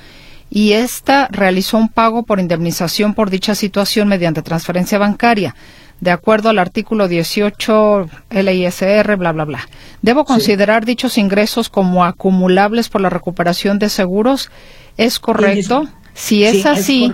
[0.50, 5.54] Y ésta realizó un pago por indemnización por dicha situación mediante transferencia bancaria
[6.00, 9.68] de acuerdo al artículo 18 LISR, bla, bla, bla.
[10.02, 14.50] ¿Debo considerar dichos ingresos como acumulables por la recuperación de seguros?
[14.96, 15.86] ¿Es correcto?
[16.14, 17.12] Si es así,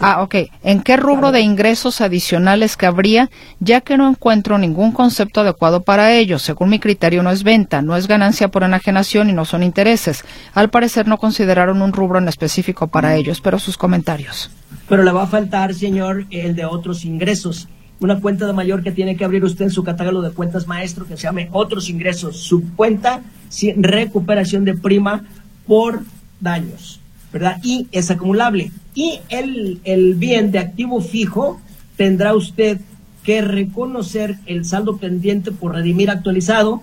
[0.00, 0.34] ah, ok.
[0.62, 6.12] ¿En qué rubro de ingresos adicionales cabría, ya que no encuentro ningún concepto adecuado para
[6.12, 6.38] ello?
[6.38, 10.24] Según mi criterio, no es venta, no es ganancia por enajenación y no son intereses.
[10.54, 13.32] Al parecer no consideraron un rubro en específico para ello.
[13.32, 14.50] Espero sus comentarios.
[14.88, 17.68] Pero le va a faltar, señor, el de otros ingresos
[18.00, 21.06] una cuenta de mayor que tiene que abrir usted en su catálogo de cuentas maestro
[21.06, 25.24] que se llame otros ingresos, su cuenta sin recuperación de prima
[25.66, 26.02] por
[26.40, 27.00] daños,
[27.32, 27.58] ¿verdad?
[27.62, 28.70] Y es acumulable.
[28.94, 31.60] Y el, el bien de activo fijo
[31.96, 32.80] tendrá usted
[33.22, 36.82] que reconocer el saldo pendiente por redimir actualizado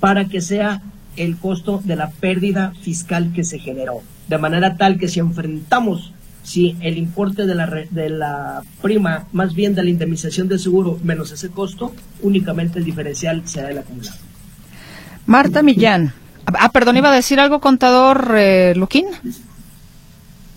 [0.00, 0.82] para que sea
[1.16, 4.02] el costo de la pérdida fiscal que se generó.
[4.28, 6.12] De manera tal que si enfrentamos
[6.46, 10.96] si el importe de la, de la prima, más bien de la indemnización de seguro
[11.02, 14.16] menos ese costo, únicamente el diferencial será el acumulado.
[15.26, 16.12] Marta Millán.
[16.46, 19.06] Ah, perdón, iba a decir algo, contador eh, Luquín.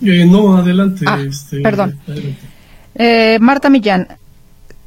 [0.03, 1.05] Eh, no, adelante.
[1.07, 1.97] Ah, este, perdón.
[2.93, 4.07] Eh, Marta Millán,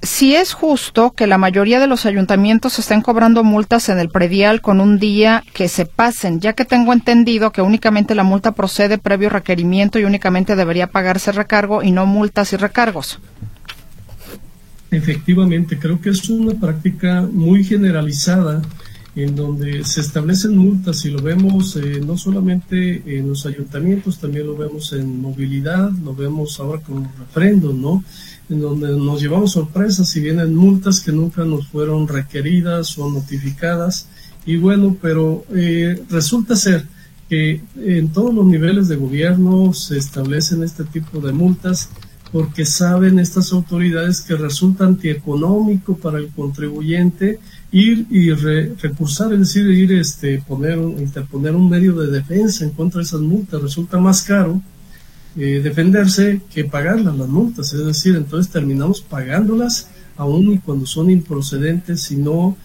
[0.02, 4.60] si es justo que la mayoría de los ayuntamientos estén cobrando multas en el predial
[4.60, 8.98] con un día que se pasen, ya que tengo entendido que únicamente la multa procede
[8.98, 13.20] previo requerimiento y únicamente debería pagarse recargo y no multas y recargos.
[14.90, 18.60] Efectivamente, creo que es una práctica muy generalizada
[19.14, 24.46] en donde se establecen multas y lo vemos eh, no solamente en los ayuntamientos, también
[24.46, 28.02] lo vemos en movilidad, lo vemos ahora con refrendo, ¿no?
[28.48, 34.08] En donde nos llevamos sorpresas y vienen multas que nunca nos fueron requeridas o notificadas.
[34.44, 36.86] Y bueno, pero eh, resulta ser
[37.28, 41.88] que en todos los niveles de gobierno se establecen este tipo de multas
[42.32, 47.38] porque saben estas autoridades que resulta antieconómico para el contribuyente
[47.70, 52.98] ir y recursar, es decir, ir este poner interponer un medio de defensa en contra
[52.98, 54.60] de esas multas, resulta más caro
[55.36, 61.10] eh, defenderse que pagarlas las multas, es decir, entonces terminamos pagándolas aún y cuando son
[61.10, 62.56] improcedentes si no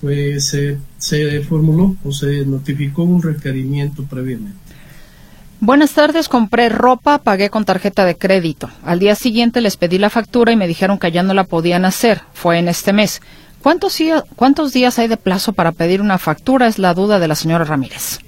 [0.00, 4.58] pues se, se formuló o se notificó un requerimiento previamente.
[5.60, 8.68] Buenas tardes, compré ropa, pagué con tarjeta de crédito.
[8.84, 11.86] Al día siguiente les pedí la factura y me dijeron que ya no la podían
[11.86, 12.20] hacer.
[12.34, 13.22] Fue en este mes.
[13.62, 13.96] ¿Cuántos,
[14.36, 16.66] ¿Cuántos días hay de plazo para pedir una factura?
[16.66, 18.18] Es la duda de la señora Ramírez.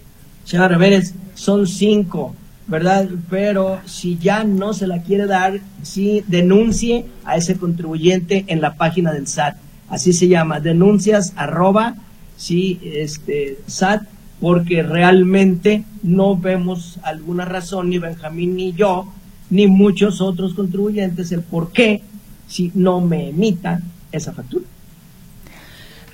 [0.44, 2.34] Señora Ramírez, son cinco,
[2.66, 3.08] ¿verdad?
[3.30, 8.74] Pero si ya no se la quiere dar, sí denuncie a ese contribuyente en la
[8.74, 9.56] página del SAT.
[9.88, 11.94] Así se llama, denuncias arroba,
[12.36, 14.02] sí, este, SAT
[14.40, 19.06] porque realmente no vemos alguna razón, ni Benjamín ni yo,
[19.48, 22.02] ni muchos otros contribuyentes, el por qué
[22.48, 24.64] si no me emitan esa factura.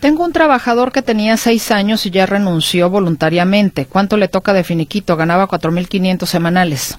[0.02, 3.86] Tengo un trabajador que tenía seis años y ya renunció voluntariamente.
[3.86, 5.16] ¿Cuánto le toca de finiquito?
[5.16, 6.98] Ganaba 4.500 semanales.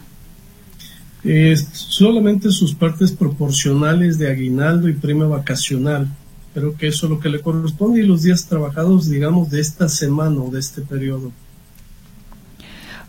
[1.73, 6.07] solamente sus partes proporcionales de aguinaldo y prima vacacional.
[6.53, 9.89] Creo que eso es lo que le corresponde y los días trabajados, digamos, de esta
[9.89, 11.33] semana o de este periodo.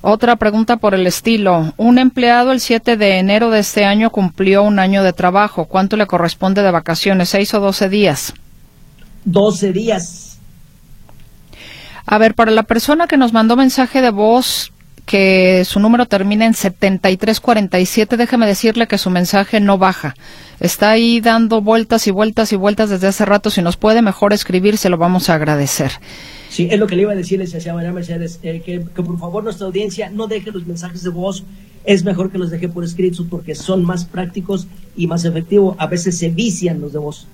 [0.01, 1.73] Otra pregunta por el estilo.
[1.77, 5.67] Un empleado el 7 de enero de este año cumplió un año de trabajo.
[5.67, 7.29] ¿Cuánto le corresponde de vacaciones?
[7.29, 8.35] ¿Seis o doce días?
[9.25, 10.39] Doce días.
[12.07, 14.73] A ver, para la persona que nos mandó mensaje de voz,
[15.07, 20.15] que su número termina en 7347, déjeme decirle que su mensaje no baja.
[20.61, 23.51] Está ahí dando vueltas y vueltas y vueltas desde hace rato.
[23.51, 25.93] Si nos puede mejor escribir, se lo vamos a agradecer.
[26.49, 29.19] Sí, es lo que le iba a decir, licenciada María Mercedes, eh, que, que, por
[29.19, 31.43] favor nuestra audiencia no deje los mensajes de voz.
[31.85, 35.75] Es mejor que los deje por escrito porque son más prácticos y más efectivos.
[35.79, 37.27] A veces se vician los de voz.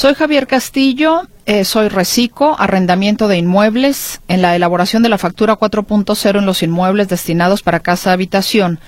[0.00, 5.58] Soy Javier Castillo, eh, soy Recico, arrendamiento de inmuebles, en la elaboración de la factura
[5.58, 8.78] 4.0 en los inmuebles destinados para casa-habitación.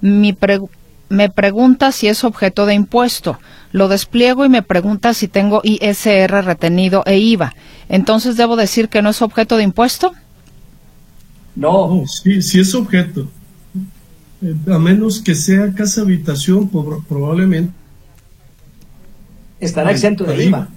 [0.00, 3.40] me pregunta si es objeto de impuesto.
[3.72, 7.56] Lo despliego y me pregunta si tengo ISR retenido e IVA.
[7.88, 10.12] Entonces, ¿debo decir que no es objeto de impuesto?
[11.56, 13.28] No, sí, sí es objeto.
[14.42, 16.70] Eh, a menos que sea casa-habitación,
[17.08, 17.81] probablemente
[19.66, 20.68] estará exento de IVA.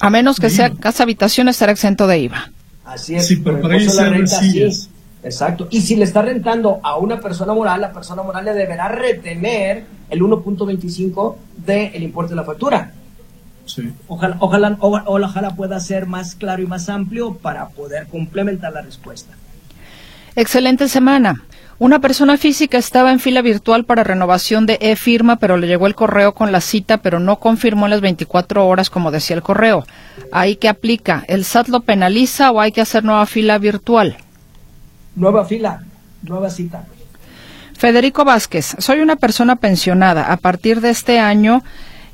[0.00, 2.50] A menos que sea casa habitación, estará exento de IVA.
[2.84, 3.26] Así es.
[3.26, 4.88] Sí, pero para la renta sí.
[5.22, 5.66] Exacto.
[5.70, 9.84] Y si le está rentando a una persona moral, la persona moral le deberá retener
[10.08, 12.92] el 1.25 del importe de la factura.
[13.66, 13.92] Sí.
[14.06, 19.34] Ojalá, ojalá, ojalá pueda ser más claro y más amplio para poder complementar la respuesta.
[20.36, 21.44] Excelente semana.
[21.80, 25.94] Una persona física estaba en fila virtual para renovación de e-firma, pero le llegó el
[25.94, 29.86] correo con la cita, pero no confirmó en las 24 horas como decía el correo.
[30.32, 31.24] ¿Ahí qué aplica?
[31.28, 34.16] ¿El SAT lo penaliza o hay que hacer nueva fila virtual?
[35.14, 35.84] Nueva fila,
[36.22, 36.84] nueva cita.
[37.74, 40.32] Federico Vázquez, soy una persona pensionada.
[40.32, 41.62] A partir de este año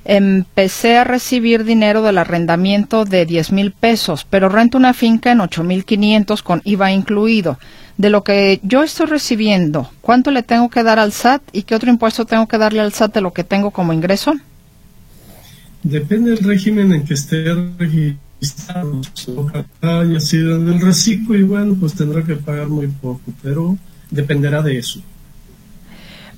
[0.04, 5.40] empecé a recibir dinero del arrendamiento de 10 mil pesos, pero rento una finca en
[5.40, 7.58] 8 mil 500 con IVA incluido
[7.96, 11.74] de lo que yo estoy recibiendo, ¿cuánto le tengo que dar al SAT y qué
[11.74, 14.34] otro impuesto tengo que darle al SAT de lo que tengo como ingreso?
[15.82, 19.00] Depende del régimen en que esté registrado.
[19.36, 23.76] Ojalá sido en el reciclo y bueno, pues tendrá que pagar muy poco, pero
[24.10, 25.00] dependerá de eso.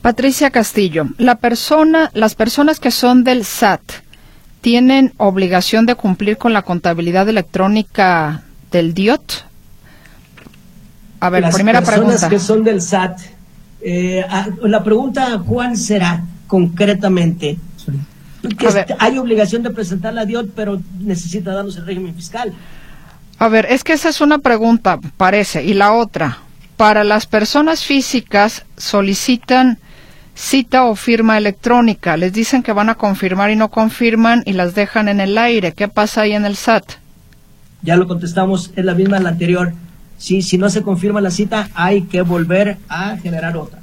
[0.06, 3.80] Patricia Castillo, la persona, las personas que son del SAT
[4.60, 9.32] tienen obligación de cumplir con la contabilidad electrónica del DIOT
[11.18, 13.18] a ver, las primera personas que son del SAT,
[13.80, 14.24] eh,
[14.62, 17.58] la pregunta, ¿cuál será concretamente?
[19.00, 22.54] hay obligación de presentar la DIOT, pero necesita darnos el régimen fiscal.
[23.40, 25.64] A ver, es que esa es una pregunta, parece.
[25.64, 26.38] Y la otra,
[26.76, 29.80] para las personas físicas solicitan
[30.36, 32.16] cita o firma electrónica.
[32.16, 35.72] Les dicen que van a confirmar y no confirman y las dejan en el aire.
[35.72, 36.84] ¿Qué pasa ahí en el SAT?
[37.82, 39.72] Ya lo contestamos, es la misma la anterior.
[40.18, 43.80] Si, si no se confirma la cita, hay que volver a generar otra.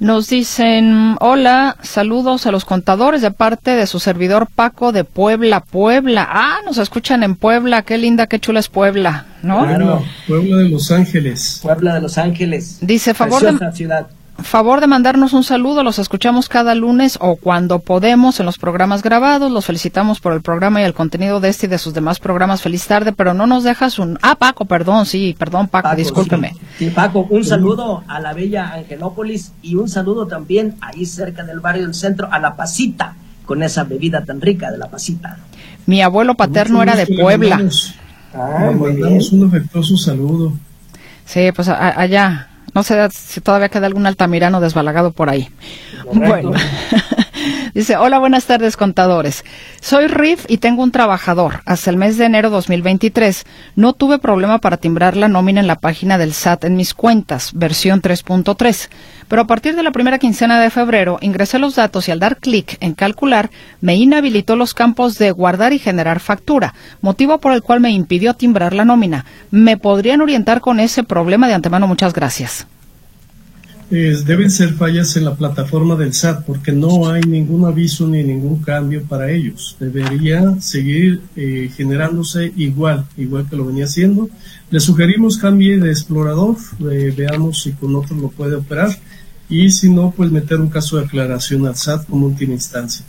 [0.00, 5.60] Nos dicen, hola, saludos a los contadores de parte de su servidor Paco de Puebla,
[5.60, 6.26] Puebla.
[6.28, 9.64] Ah, nos escuchan en Puebla, qué linda, qué chula es Puebla, ¿no?
[9.64, 10.04] Claro.
[10.26, 11.60] Puebla de Los Ángeles.
[11.62, 12.78] Puebla de Los Ángeles.
[12.80, 14.08] Dice, favor de, ciudad
[14.42, 19.02] favor de mandarnos un saludo, los escuchamos cada lunes o cuando podemos en los programas
[19.02, 22.18] grabados, los felicitamos por el programa y el contenido de este y de sus demás
[22.18, 22.62] programas.
[22.62, 24.18] Feliz tarde, pero no nos dejas un...
[24.22, 26.54] Ah, Paco, perdón, sí, perdón Paco, discúlpeme.
[26.78, 26.90] Sí.
[26.90, 31.84] Paco, un saludo a la bella Angelópolis y un saludo también ahí cerca del barrio
[31.84, 33.14] del centro a La Pasita,
[33.46, 35.38] con esa bebida tan rica de La Pasita.
[35.86, 37.60] Mi abuelo paterno era de Puebla.
[38.34, 40.52] Ah, mandamos un afectuoso saludo.
[41.24, 45.48] Sí, pues allá, no sé si todavía queda algún altamirano desbalagado por ahí.
[46.12, 46.52] Bueno.
[47.74, 49.44] Dice, hola, buenas tardes, contadores.
[49.80, 51.62] Soy RIF y tengo un trabajador.
[51.66, 53.44] Hasta el mes de enero 2023
[53.76, 57.52] no tuve problema para timbrar la nómina en la página del SAT en mis cuentas,
[57.54, 58.88] versión 3.3.
[59.28, 62.36] Pero a partir de la primera quincena de febrero ingresé los datos y al dar
[62.36, 67.62] clic en calcular me inhabilitó los campos de guardar y generar factura, motivo por el
[67.62, 69.24] cual me impidió timbrar la nómina.
[69.50, 71.86] ¿Me podrían orientar con ese problema de antemano?
[71.86, 72.66] Muchas gracias
[73.94, 78.62] deben ser fallas en la plataforma del SAT porque no hay ningún aviso ni ningún
[78.62, 79.76] cambio para ellos.
[79.78, 84.28] Debería seguir eh, generándose igual, igual que lo venía haciendo.
[84.70, 86.56] Le sugerimos cambie de explorador,
[86.90, 88.90] eh, veamos si con otro lo puede operar
[89.48, 93.04] y si no, pues meter un caso de aclaración al SAT como última instancia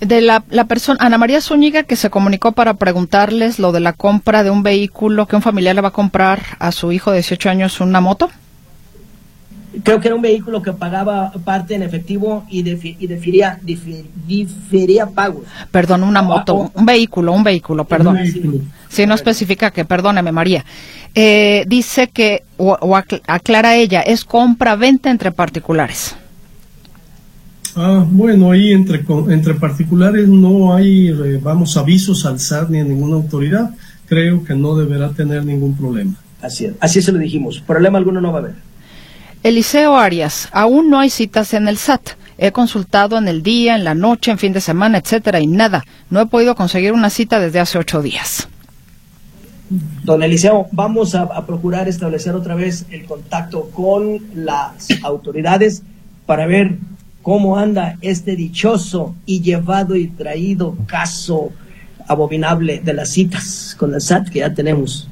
[0.00, 3.94] de la, la persona, Ana María Zúñiga, que se comunicó para preguntarles lo de la
[3.94, 7.18] compra de un vehículo que un familiar le va a comprar a su hijo de
[7.18, 8.28] 18 años, una moto
[9.82, 13.58] creo que era un vehículo que pagaba parte en efectivo y, y difería,
[14.26, 15.44] difería pagos.
[15.70, 18.18] Perdón, una moto, un vehículo, un vehículo, perdón.
[18.88, 20.64] Si no especifica que, perdóneme María.
[21.14, 22.96] Eh, dice que, o,
[23.26, 26.16] aclara ella, es compra-venta entre particulares.
[27.76, 32.84] Ah, bueno, ahí entre, entre particulares no hay, eh, vamos, avisos al SAT ni a
[32.84, 33.70] ninguna autoridad.
[34.06, 36.14] Creo que no deberá tener ningún problema.
[36.40, 37.60] Así es, así se lo dijimos.
[37.66, 38.54] Problema alguno no va a haber.
[39.44, 42.12] Eliseo Arias, aún no hay citas en el SAT.
[42.38, 45.84] He consultado en el día, en la noche, en fin de semana, etcétera, y nada.
[46.08, 48.48] No he podido conseguir una cita desde hace ocho días.
[50.02, 55.82] Don Eliseo, vamos a, procurar establecer otra vez el contacto con las autoridades
[56.24, 56.78] para ver
[57.20, 61.50] cómo anda este dichoso y llevado y traído caso
[62.08, 65.06] abominable de las citas con el SAT que ya tenemos.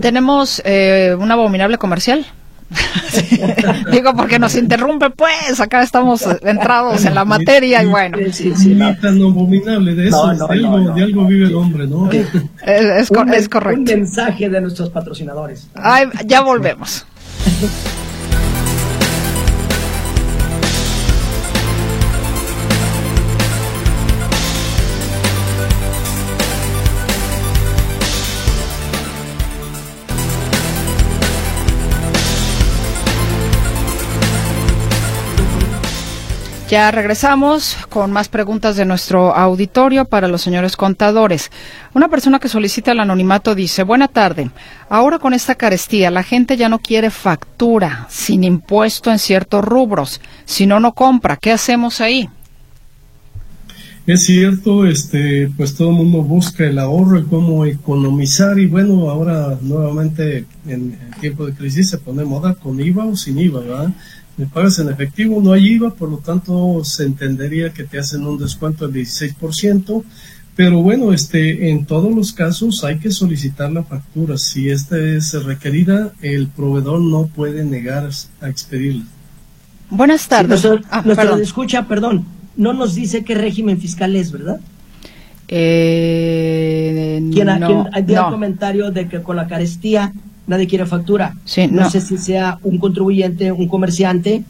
[0.00, 2.24] ¿Tenemos eh, un abominable comercial?
[3.92, 8.18] Digo, porque nos interrumpe, pues, acá estamos entrados en la materia y bueno.
[8.32, 8.52] Sí,
[9.00, 12.10] tan abominable de eso, de, algo, vive el hombre, ¿no?
[12.10, 12.26] Es,
[12.62, 13.74] es, correcto.
[13.74, 15.68] Un mensaje de nuestros patrocinadores.
[15.74, 17.06] Ay, ya volvemos.
[36.74, 41.52] Ya regresamos con más preguntas de nuestro auditorio para los señores contadores.
[41.94, 44.50] Una persona que solicita el anonimato dice, buena tarde,
[44.88, 50.20] ahora con esta carestía la gente ya no quiere factura sin impuesto en ciertos rubros,
[50.46, 51.36] si no, no compra.
[51.36, 52.28] ¿Qué hacemos ahí?
[54.04, 59.08] Es cierto, este, pues todo el mundo busca el ahorro y cómo economizar y bueno,
[59.10, 63.60] ahora nuevamente en el tiempo de crisis se pone moda con IVA o sin IVA,
[63.60, 63.94] ¿verdad?
[64.36, 68.26] Me pagas en efectivo, no hay IVA, por lo tanto se entendería que te hacen
[68.26, 70.02] un descuento del 16%,
[70.56, 74.38] pero bueno, este, en todos los casos hay que solicitar la factura.
[74.38, 78.08] Si esta es requerida, el proveedor no puede negar
[78.40, 79.04] a expedirla.
[79.90, 80.60] Buenas tardes.
[80.60, 81.42] Sí, ah, perdón.
[81.42, 82.24] escucha, perdón,
[82.56, 84.60] no nos dice qué régimen fiscal es, ¿verdad?
[85.48, 90.12] Eh, ¿Quién, no, ¿quién comentario de que con la carestía
[90.46, 91.34] nadie quiere factura.
[91.70, 94.44] no, sé si sea un contribuyente, un comerciante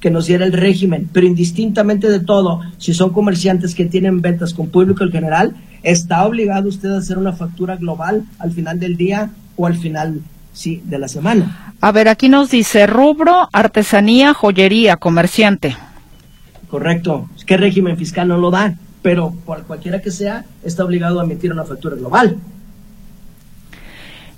[0.00, 4.52] que nos diera el régimen, pero indistintamente de todo, si son comerciantes que tienen ventas
[4.52, 8.96] con público en general, está obligado usted a hacer una factura global al final del
[8.96, 10.20] día o al final
[10.52, 11.74] sí de la semana.
[11.80, 15.76] A ver, aquí nos dice rubro, artesanía, joyería, comerciante.
[16.68, 17.28] Correcto.
[17.46, 18.74] ¿Qué régimen fiscal no lo da?
[19.02, 22.38] Pero por cualquiera que sea, está obligado a emitir una factura global.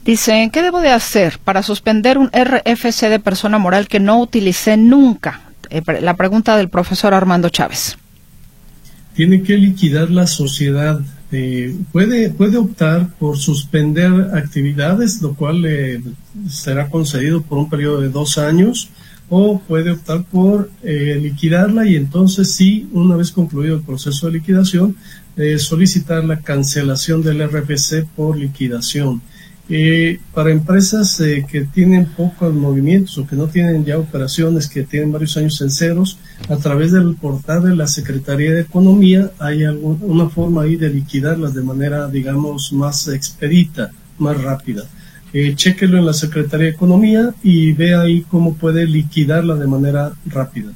[0.05, 4.77] Dice, ¿qué debo de hacer para suspender un RFC de persona moral que no utilicé
[4.77, 5.41] nunca?
[5.71, 7.97] Eh, la pregunta del profesor Armando Chávez.
[9.15, 11.01] Tiene que liquidar la sociedad.
[11.33, 16.03] Eh, puede, puede optar por suspender actividades, lo cual le
[16.51, 18.91] será concedido por un periodo de dos años,
[19.31, 24.35] o puede optar por eh, liquidarla y entonces sí, una vez concluido el proceso de
[24.35, 24.97] liquidación,
[25.37, 29.23] eh, solicitar la cancelación del RFC por liquidación.
[29.71, 35.11] Eh, para empresas que tienen pocos movimientos o que no tienen ya operaciones, que tienen
[35.11, 36.19] varios años en ceros,
[36.51, 41.55] a través del portal de la Secretaría de Economía hay una forma ahí de liquidarlas
[41.55, 44.85] de manera, digamos, más expedita, más rápida
[45.35, 50.12] eh, chéquelo en la Secretaría de Economía y ve ahí cómo puede liquidarla de manera
[50.27, 50.71] rápida.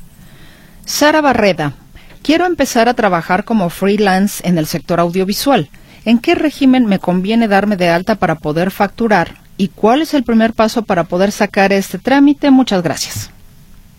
[0.84, 1.74] Sara Barreda,
[2.22, 5.70] quiero empezar a trabajar como freelance en el sector audiovisual.
[6.04, 9.36] ¿En qué régimen me conviene darme de alta para poder facturar?
[9.56, 12.50] ¿Y cuál es el primer paso para poder sacar este trámite?
[12.50, 13.30] Muchas gracias.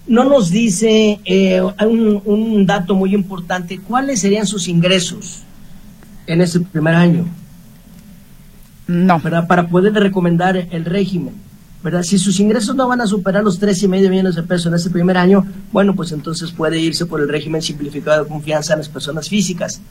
[0.07, 3.79] No nos dice eh, un, un dato muy importante.
[3.79, 5.43] ¿Cuáles serían sus ingresos
[6.25, 7.25] en ese primer año?
[8.87, 9.19] No.
[9.19, 9.45] ¿verdad?
[9.47, 11.35] Para poder recomendar el régimen.
[11.83, 12.03] ¿verdad?
[12.03, 14.73] Si sus ingresos no van a superar los tres y medio millones de pesos en
[14.73, 18.79] este primer año, bueno, pues entonces puede irse por el régimen simplificado de confianza en
[18.79, 19.81] las personas físicas.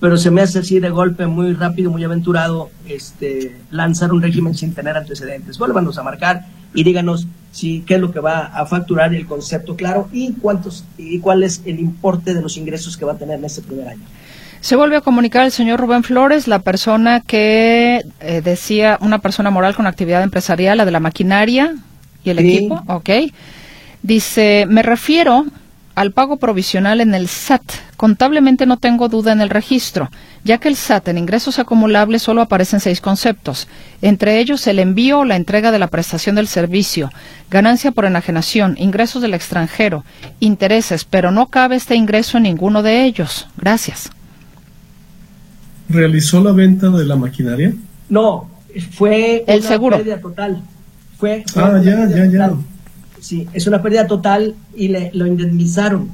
[0.00, 4.54] Pero se me hace así de golpe muy rápido, muy aventurado, este, lanzar un régimen
[4.54, 5.58] sin tener antecedentes.
[5.58, 9.76] Vuélvanos a marcar y díganos si qué es lo que va a facturar el concepto
[9.76, 13.38] claro y cuántos y cuál es el importe de los ingresos que va a tener
[13.38, 14.02] en este primer año.
[14.60, 19.50] Se vuelve a comunicar el señor Rubén Flores, la persona que eh, decía, una persona
[19.50, 21.74] moral con actividad empresarial, la de la maquinaria
[22.22, 23.10] y el equipo, ok.
[24.02, 25.46] Dice, me refiero
[25.94, 27.62] al pago provisional en el SAT.
[27.96, 30.10] Contablemente no tengo duda en el registro,
[30.44, 33.68] ya que el SAT en ingresos acumulables solo aparecen seis conceptos,
[34.00, 37.10] entre ellos el envío o la entrega de la prestación del servicio,
[37.50, 40.04] ganancia por enajenación, ingresos del extranjero,
[40.40, 43.48] intereses, pero no cabe este ingreso en ninguno de ellos.
[43.56, 44.10] Gracias
[45.90, 47.74] realizó la venta de la maquinaria?
[48.08, 48.48] No,
[48.92, 50.62] fue el una pérdida total.
[51.18, 52.52] Fue, ah, ya, ya, ya.
[53.20, 56.10] Sí, es una pérdida total y le, lo indemnizaron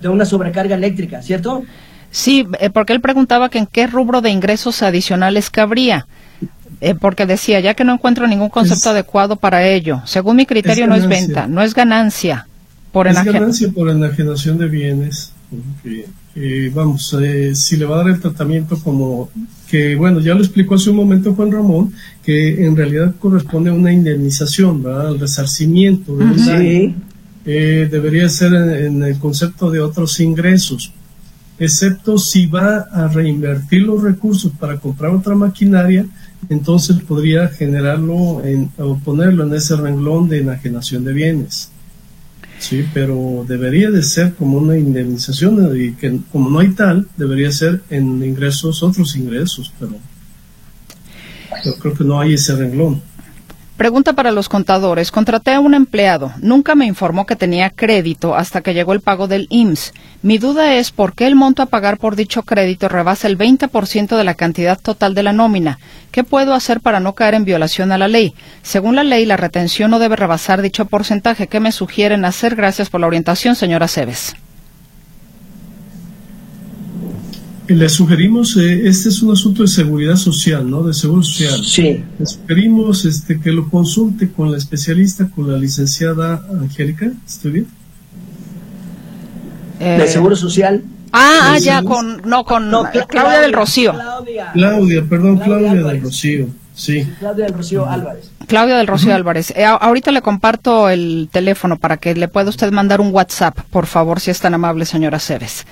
[0.00, 1.64] de una sobrecarga eléctrica, ¿cierto?
[2.10, 6.06] Sí, eh, porque él preguntaba que en qué rubro de ingresos adicionales cabría.
[6.80, 10.86] Eh, porque decía, ya que no encuentro ningún concepto adecuado para ello, según mi criterio
[10.86, 12.46] no es venta, no es ganancia
[12.92, 15.32] por Es ganancia por enajenación de bienes.
[16.38, 19.30] Eh, vamos, eh, si le va a dar el tratamiento como
[19.66, 23.72] que, bueno, ya lo explicó hace un momento Juan Ramón, que en realidad corresponde a
[23.72, 25.08] una indemnización, ¿verdad?
[25.08, 26.94] Al resarcimiento de
[27.46, 30.92] eh, debería ser en, el concepto de otros ingresos,
[31.58, 36.04] excepto si va a reinvertir los recursos para comprar otra maquinaria,
[36.50, 41.70] entonces podría generarlo en, o ponerlo en ese renglón de enajenación de bienes.
[42.58, 47.52] Sí, pero debería de ser como una indemnización y que como no hay tal, debería
[47.52, 49.92] ser en ingresos, otros ingresos, pero
[51.64, 53.02] yo creo que no hay ese renglón.
[53.76, 55.10] Pregunta para los contadores.
[55.10, 56.32] Contraté a un empleado.
[56.40, 59.92] Nunca me informó que tenía crédito hasta que llegó el pago del IMSS.
[60.22, 64.16] Mi duda es por qué el monto a pagar por dicho crédito rebasa el 20%
[64.16, 65.78] de la cantidad total de la nómina.
[66.10, 68.34] ¿Qué puedo hacer para no caer en violación a la ley?
[68.62, 71.46] Según la ley, la retención no debe rebasar dicho porcentaje.
[71.46, 72.56] ¿Qué me sugieren hacer?
[72.56, 74.36] Gracias por la orientación, señora Cebes.
[77.68, 80.84] Le sugerimos, eh, este es un asunto de seguridad social, ¿no?
[80.84, 81.64] De seguro social.
[81.64, 82.04] Sí.
[82.18, 87.10] Le sugerimos este, que lo consulte con la especialista, con la licenciada Angélica.
[87.26, 87.66] ¿Estoy bien?
[89.80, 90.84] ¿De eh, seguro social?
[91.12, 92.70] Ah, ah ya, con, no, con
[93.08, 93.94] Claudia, del Rocío.
[94.52, 96.48] Claudia, perdón, Claudia, del Rocío.
[96.74, 97.08] Sí.
[97.18, 98.30] Claudia del Rocío Álvarez.
[98.46, 99.50] Claudia del Rocío Álvarez.
[99.56, 103.86] Eh, ahorita le comparto el teléfono para que le pueda usted mandar un WhatsApp, por
[103.86, 105.66] favor, si es tan amable, señora Ceres.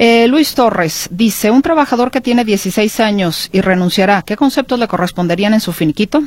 [0.00, 4.86] Eh, Luis Torres dice, un trabajador que tiene 16 años y renunciará, ¿qué conceptos le
[4.86, 6.22] corresponderían en su finiquito?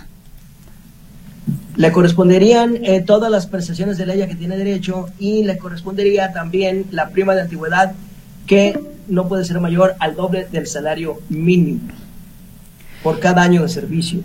[1.78, 6.34] Le corresponderían eh, todas las prestaciones de ley a que tiene derecho y le correspondería
[6.34, 7.94] también la prima de antigüedad
[8.46, 11.80] que no puede ser mayor al doble del salario mínimo
[13.02, 14.20] por cada año de servicio.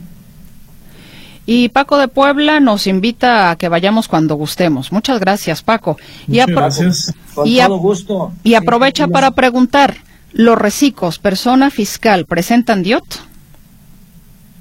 [1.49, 4.91] Y Paco de Puebla nos invita a que vayamos cuando gustemos.
[4.91, 5.97] Muchas gracias, Paco.
[6.27, 7.15] Muchas y gracias.
[7.35, 8.33] Con todo gusto.
[8.43, 9.99] Y aprovecha para preguntar,
[10.33, 13.05] ¿los recicos, persona fiscal, presentan DIOT?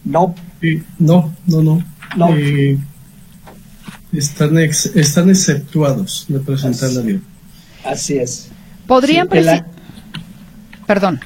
[0.03, 0.35] No.
[0.99, 1.83] no, no,
[2.15, 2.35] no.
[2.37, 2.77] Eh,
[4.13, 7.21] están, están exceptuados de presentar la DIOT.
[7.83, 8.49] Así es.
[8.85, 9.65] ¿Podrían presentar?
[10.85, 11.19] Perdón.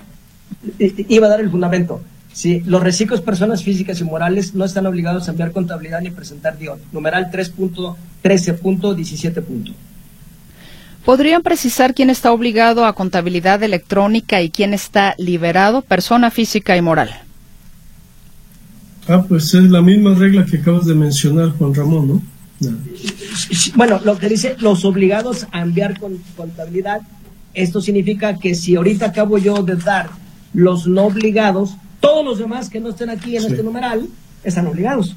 [0.77, 2.01] Iba a dar el fundamento.
[2.31, 6.55] Sí, los reciclos personas físicas y morales no están obligados a enviar contabilidad ni presentar
[6.57, 6.79] DIOT.
[6.91, 9.73] Numeral 3.13.17.
[11.05, 16.81] ¿Podrían precisar quién está obligado a contabilidad electrónica y quién está liberado, persona física y
[16.81, 17.09] moral?
[19.07, 22.21] Ah, pues es la misma regla que acabas de mencionar, Juan Ramón, ¿no?
[23.75, 27.01] Bueno, lo que dice los obligados a enviar con contabilidad,
[27.53, 30.09] esto significa que si ahorita acabo yo de dar
[30.53, 34.07] los no obligados, todos los demás que no estén aquí en este numeral
[34.43, 35.15] están obligados.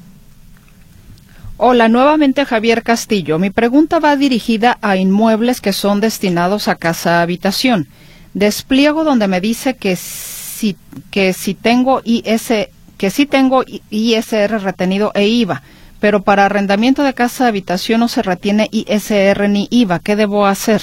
[1.57, 3.39] Hola, nuevamente Javier Castillo.
[3.39, 7.87] Mi pregunta va dirigida a inmuebles que son destinados a casa habitación.
[8.33, 10.75] Despliego donde me dice que si,
[11.11, 12.51] que si tengo IS,
[12.97, 15.61] que si tengo ISR retenido e IVA,
[15.99, 19.99] pero para arrendamiento de casa habitación no se retiene ISR ni IVA.
[19.99, 20.81] ¿Qué debo hacer?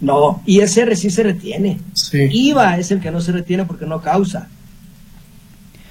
[0.00, 1.80] No, ISR sí se retiene.
[2.12, 4.48] IVA es el que no se retiene porque no causa.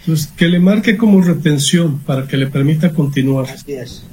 [0.08, 3.50] Pues que le marque como retención para que le permita continuar.
[3.50, 4.04] Así es.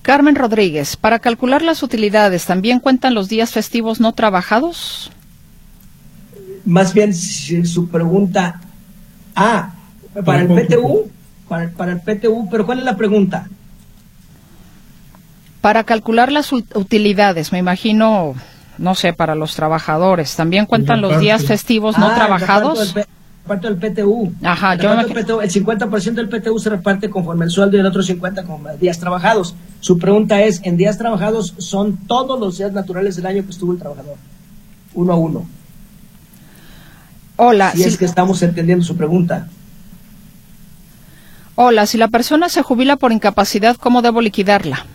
[0.00, 5.10] Carmen Rodríguez, para calcular las utilidades, ¿también cuentan los días festivos no trabajados?
[6.64, 8.60] Más bien su pregunta.
[9.34, 9.74] Ah,
[10.24, 11.10] para el PTU,
[11.48, 13.48] para, para el PTU, pero ¿cuál es la pregunta?
[15.60, 18.36] Para calcular las utilidades, me imagino,
[18.78, 22.94] no sé, para los trabajadores, ¿también cuentan los días festivos no ah, trabajados?
[23.48, 24.32] Parte del PTU.
[24.44, 28.46] Ajá, el, el 50% del PTU se reparte conforme el sueldo y el otro 50%
[28.46, 29.56] con días trabajados.
[29.80, 33.72] Su pregunta es, ¿en días trabajados son todos los días naturales del año que estuvo
[33.72, 34.16] el trabajador?
[34.94, 35.48] Uno a uno.
[37.36, 37.72] Hola.
[37.72, 39.48] Si, es que estamos entendiendo su pregunta.
[41.54, 44.86] Hola, si la persona se jubila por incapacidad, ¿cómo debo liquidarla?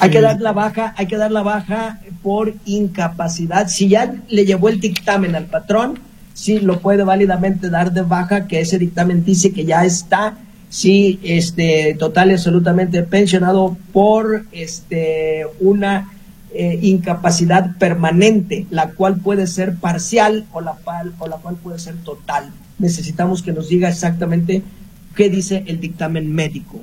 [0.00, 3.68] Hay que dar la baja, hay que dar la baja por incapacidad.
[3.68, 5.98] Si ya le llevó el dictamen al patrón,
[6.32, 10.38] sí lo puede válidamente dar de baja, que ese dictamen dice que ya está,
[10.70, 16.10] sí, este, total y absolutamente pensionado por este una
[16.54, 20.76] eh, incapacidad permanente, la cual puede ser parcial o la,
[21.18, 22.50] o la cual puede ser total.
[22.78, 24.62] Necesitamos que nos diga exactamente
[25.14, 26.80] qué dice el dictamen médico.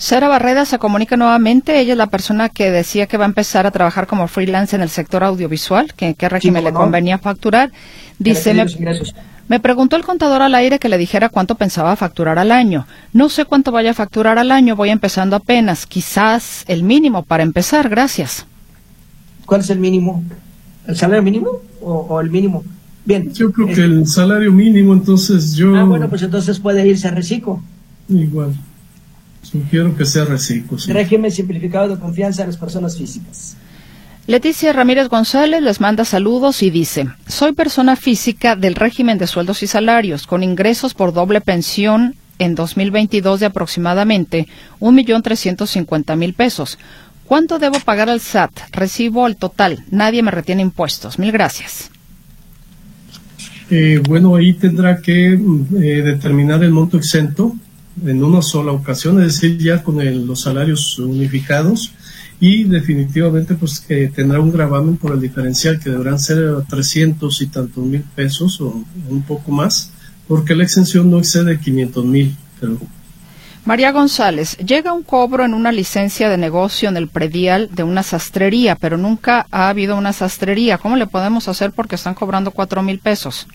[0.00, 1.78] Sara Barreda se comunica nuevamente.
[1.78, 4.80] Ella es la persona que decía que va a empezar a trabajar como freelance en
[4.80, 7.70] el sector audiovisual, que qué régimen le convenía facturar.
[8.18, 8.64] Dice, me,
[9.48, 12.86] me, preguntó el contador al aire que le dijera cuánto pensaba facturar al año.
[13.12, 15.84] No sé cuánto vaya a facturar al año, voy empezando apenas.
[15.84, 17.90] Quizás el mínimo para empezar.
[17.90, 18.46] Gracias.
[19.44, 20.24] ¿Cuál es el mínimo?
[20.86, 21.50] ¿El salario mínimo
[21.82, 22.64] o, el mínimo?
[23.04, 23.34] Bien.
[23.34, 25.76] Yo creo que el salario mínimo, entonces yo...
[25.76, 27.60] Ah, bueno, pues entonces puede irse a reciclo.
[28.08, 28.54] Igual.
[29.42, 30.78] Sugiero que sea reciclo.
[30.88, 33.56] Régimen simplificado de confianza a las personas físicas.
[34.26, 39.62] Leticia Ramírez González les manda saludos y dice, soy persona física del régimen de sueldos
[39.62, 44.46] y salarios, con ingresos por doble pensión en 2022 de aproximadamente
[44.80, 46.78] 1.350.000 pesos.
[47.24, 48.50] ¿Cuánto debo pagar al SAT?
[48.72, 49.84] Recibo el total.
[49.90, 51.18] Nadie me retiene impuestos.
[51.18, 51.90] Mil gracias.
[53.70, 57.54] Eh, bueno, ahí tendrá que mm, eh, determinar el monto exento
[58.04, 61.92] en una sola ocasión, es decir, ya con los salarios unificados
[62.40, 67.46] y definitivamente pues que tendrá un gravamen por el diferencial que deberán ser 300 y
[67.48, 69.90] tantos mil pesos o un poco más,
[70.26, 72.34] porque la exención no excede 500 mil.
[73.66, 78.02] María González, llega un cobro en una licencia de negocio en el predial de una
[78.02, 80.78] sastrería, pero nunca ha habido una sastrería.
[80.78, 83.46] ¿Cómo le podemos hacer porque están cobrando cuatro mil pesos?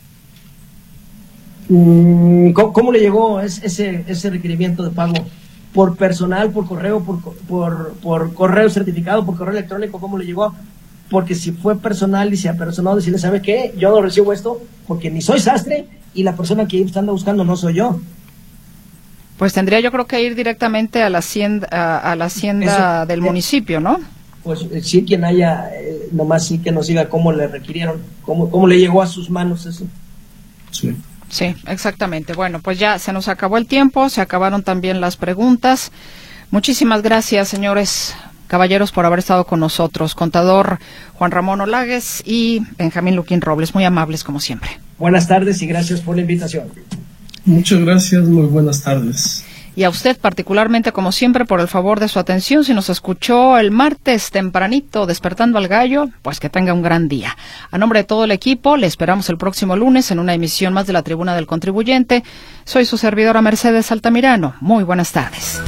[1.69, 5.13] Mm, ¿Cómo, le llegó ese, ese requerimiento de pago?
[5.73, 9.99] ¿Por personal, por correo, por, por, por correo certificado, por correo electrónico?
[9.99, 10.53] ¿Cómo le llegó?
[11.09, 13.73] Porque si fue personal y se apersonó, decirle, ¿sabe qué?
[13.77, 17.55] Yo no recibo esto porque ni soy sastre y la persona que anda buscando no
[17.55, 17.99] soy yo.
[19.37, 23.81] Pues tendría yo creo que ir directamente a la hacienda, a, la hacienda del municipio,
[23.81, 23.99] ¿no?
[24.43, 28.49] Pues eh, sí, quien haya, eh, nomás sí que nos diga cómo le requirieron, cómo,
[28.49, 29.85] cómo le llegó a sus manos eso.
[30.71, 30.95] Sí.
[31.35, 32.31] Sí, exactamente.
[32.31, 35.91] Bueno, pues ya se nos acabó el tiempo, se acabaron también las preguntas.
[36.49, 38.15] Muchísimas gracias, señores
[38.47, 40.15] caballeros, por haber estado con nosotros.
[40.15, 40.79] Contador
[41.15, 44.79] Juan Ramón Olagues y Benjamín Luquín Robles, muy amables como siempre.
[44.97, 46.69] Buenas tardes y gracias por la invitación.
[47.43, 49.43] Muchas gracias, muy buenas tardes
[49.75, 52.63] y a usted particularmente, como siempre, por el favor de su atención.
[52.63, 57.35] Si nos escuchó el martes tempranito despertando al gallo, pues que tenga un gran día.
[57.71, 60.87] A nombre de todo el equipo, le esperamos el próximo lunes en una emisión más
[60.87, 62.23] de la Tribuna del Contribuyente.
[62.63, 64.55] Soy su servidora Mercedes Altamirano.
[64.61, 65.61] Muy buenas tardes.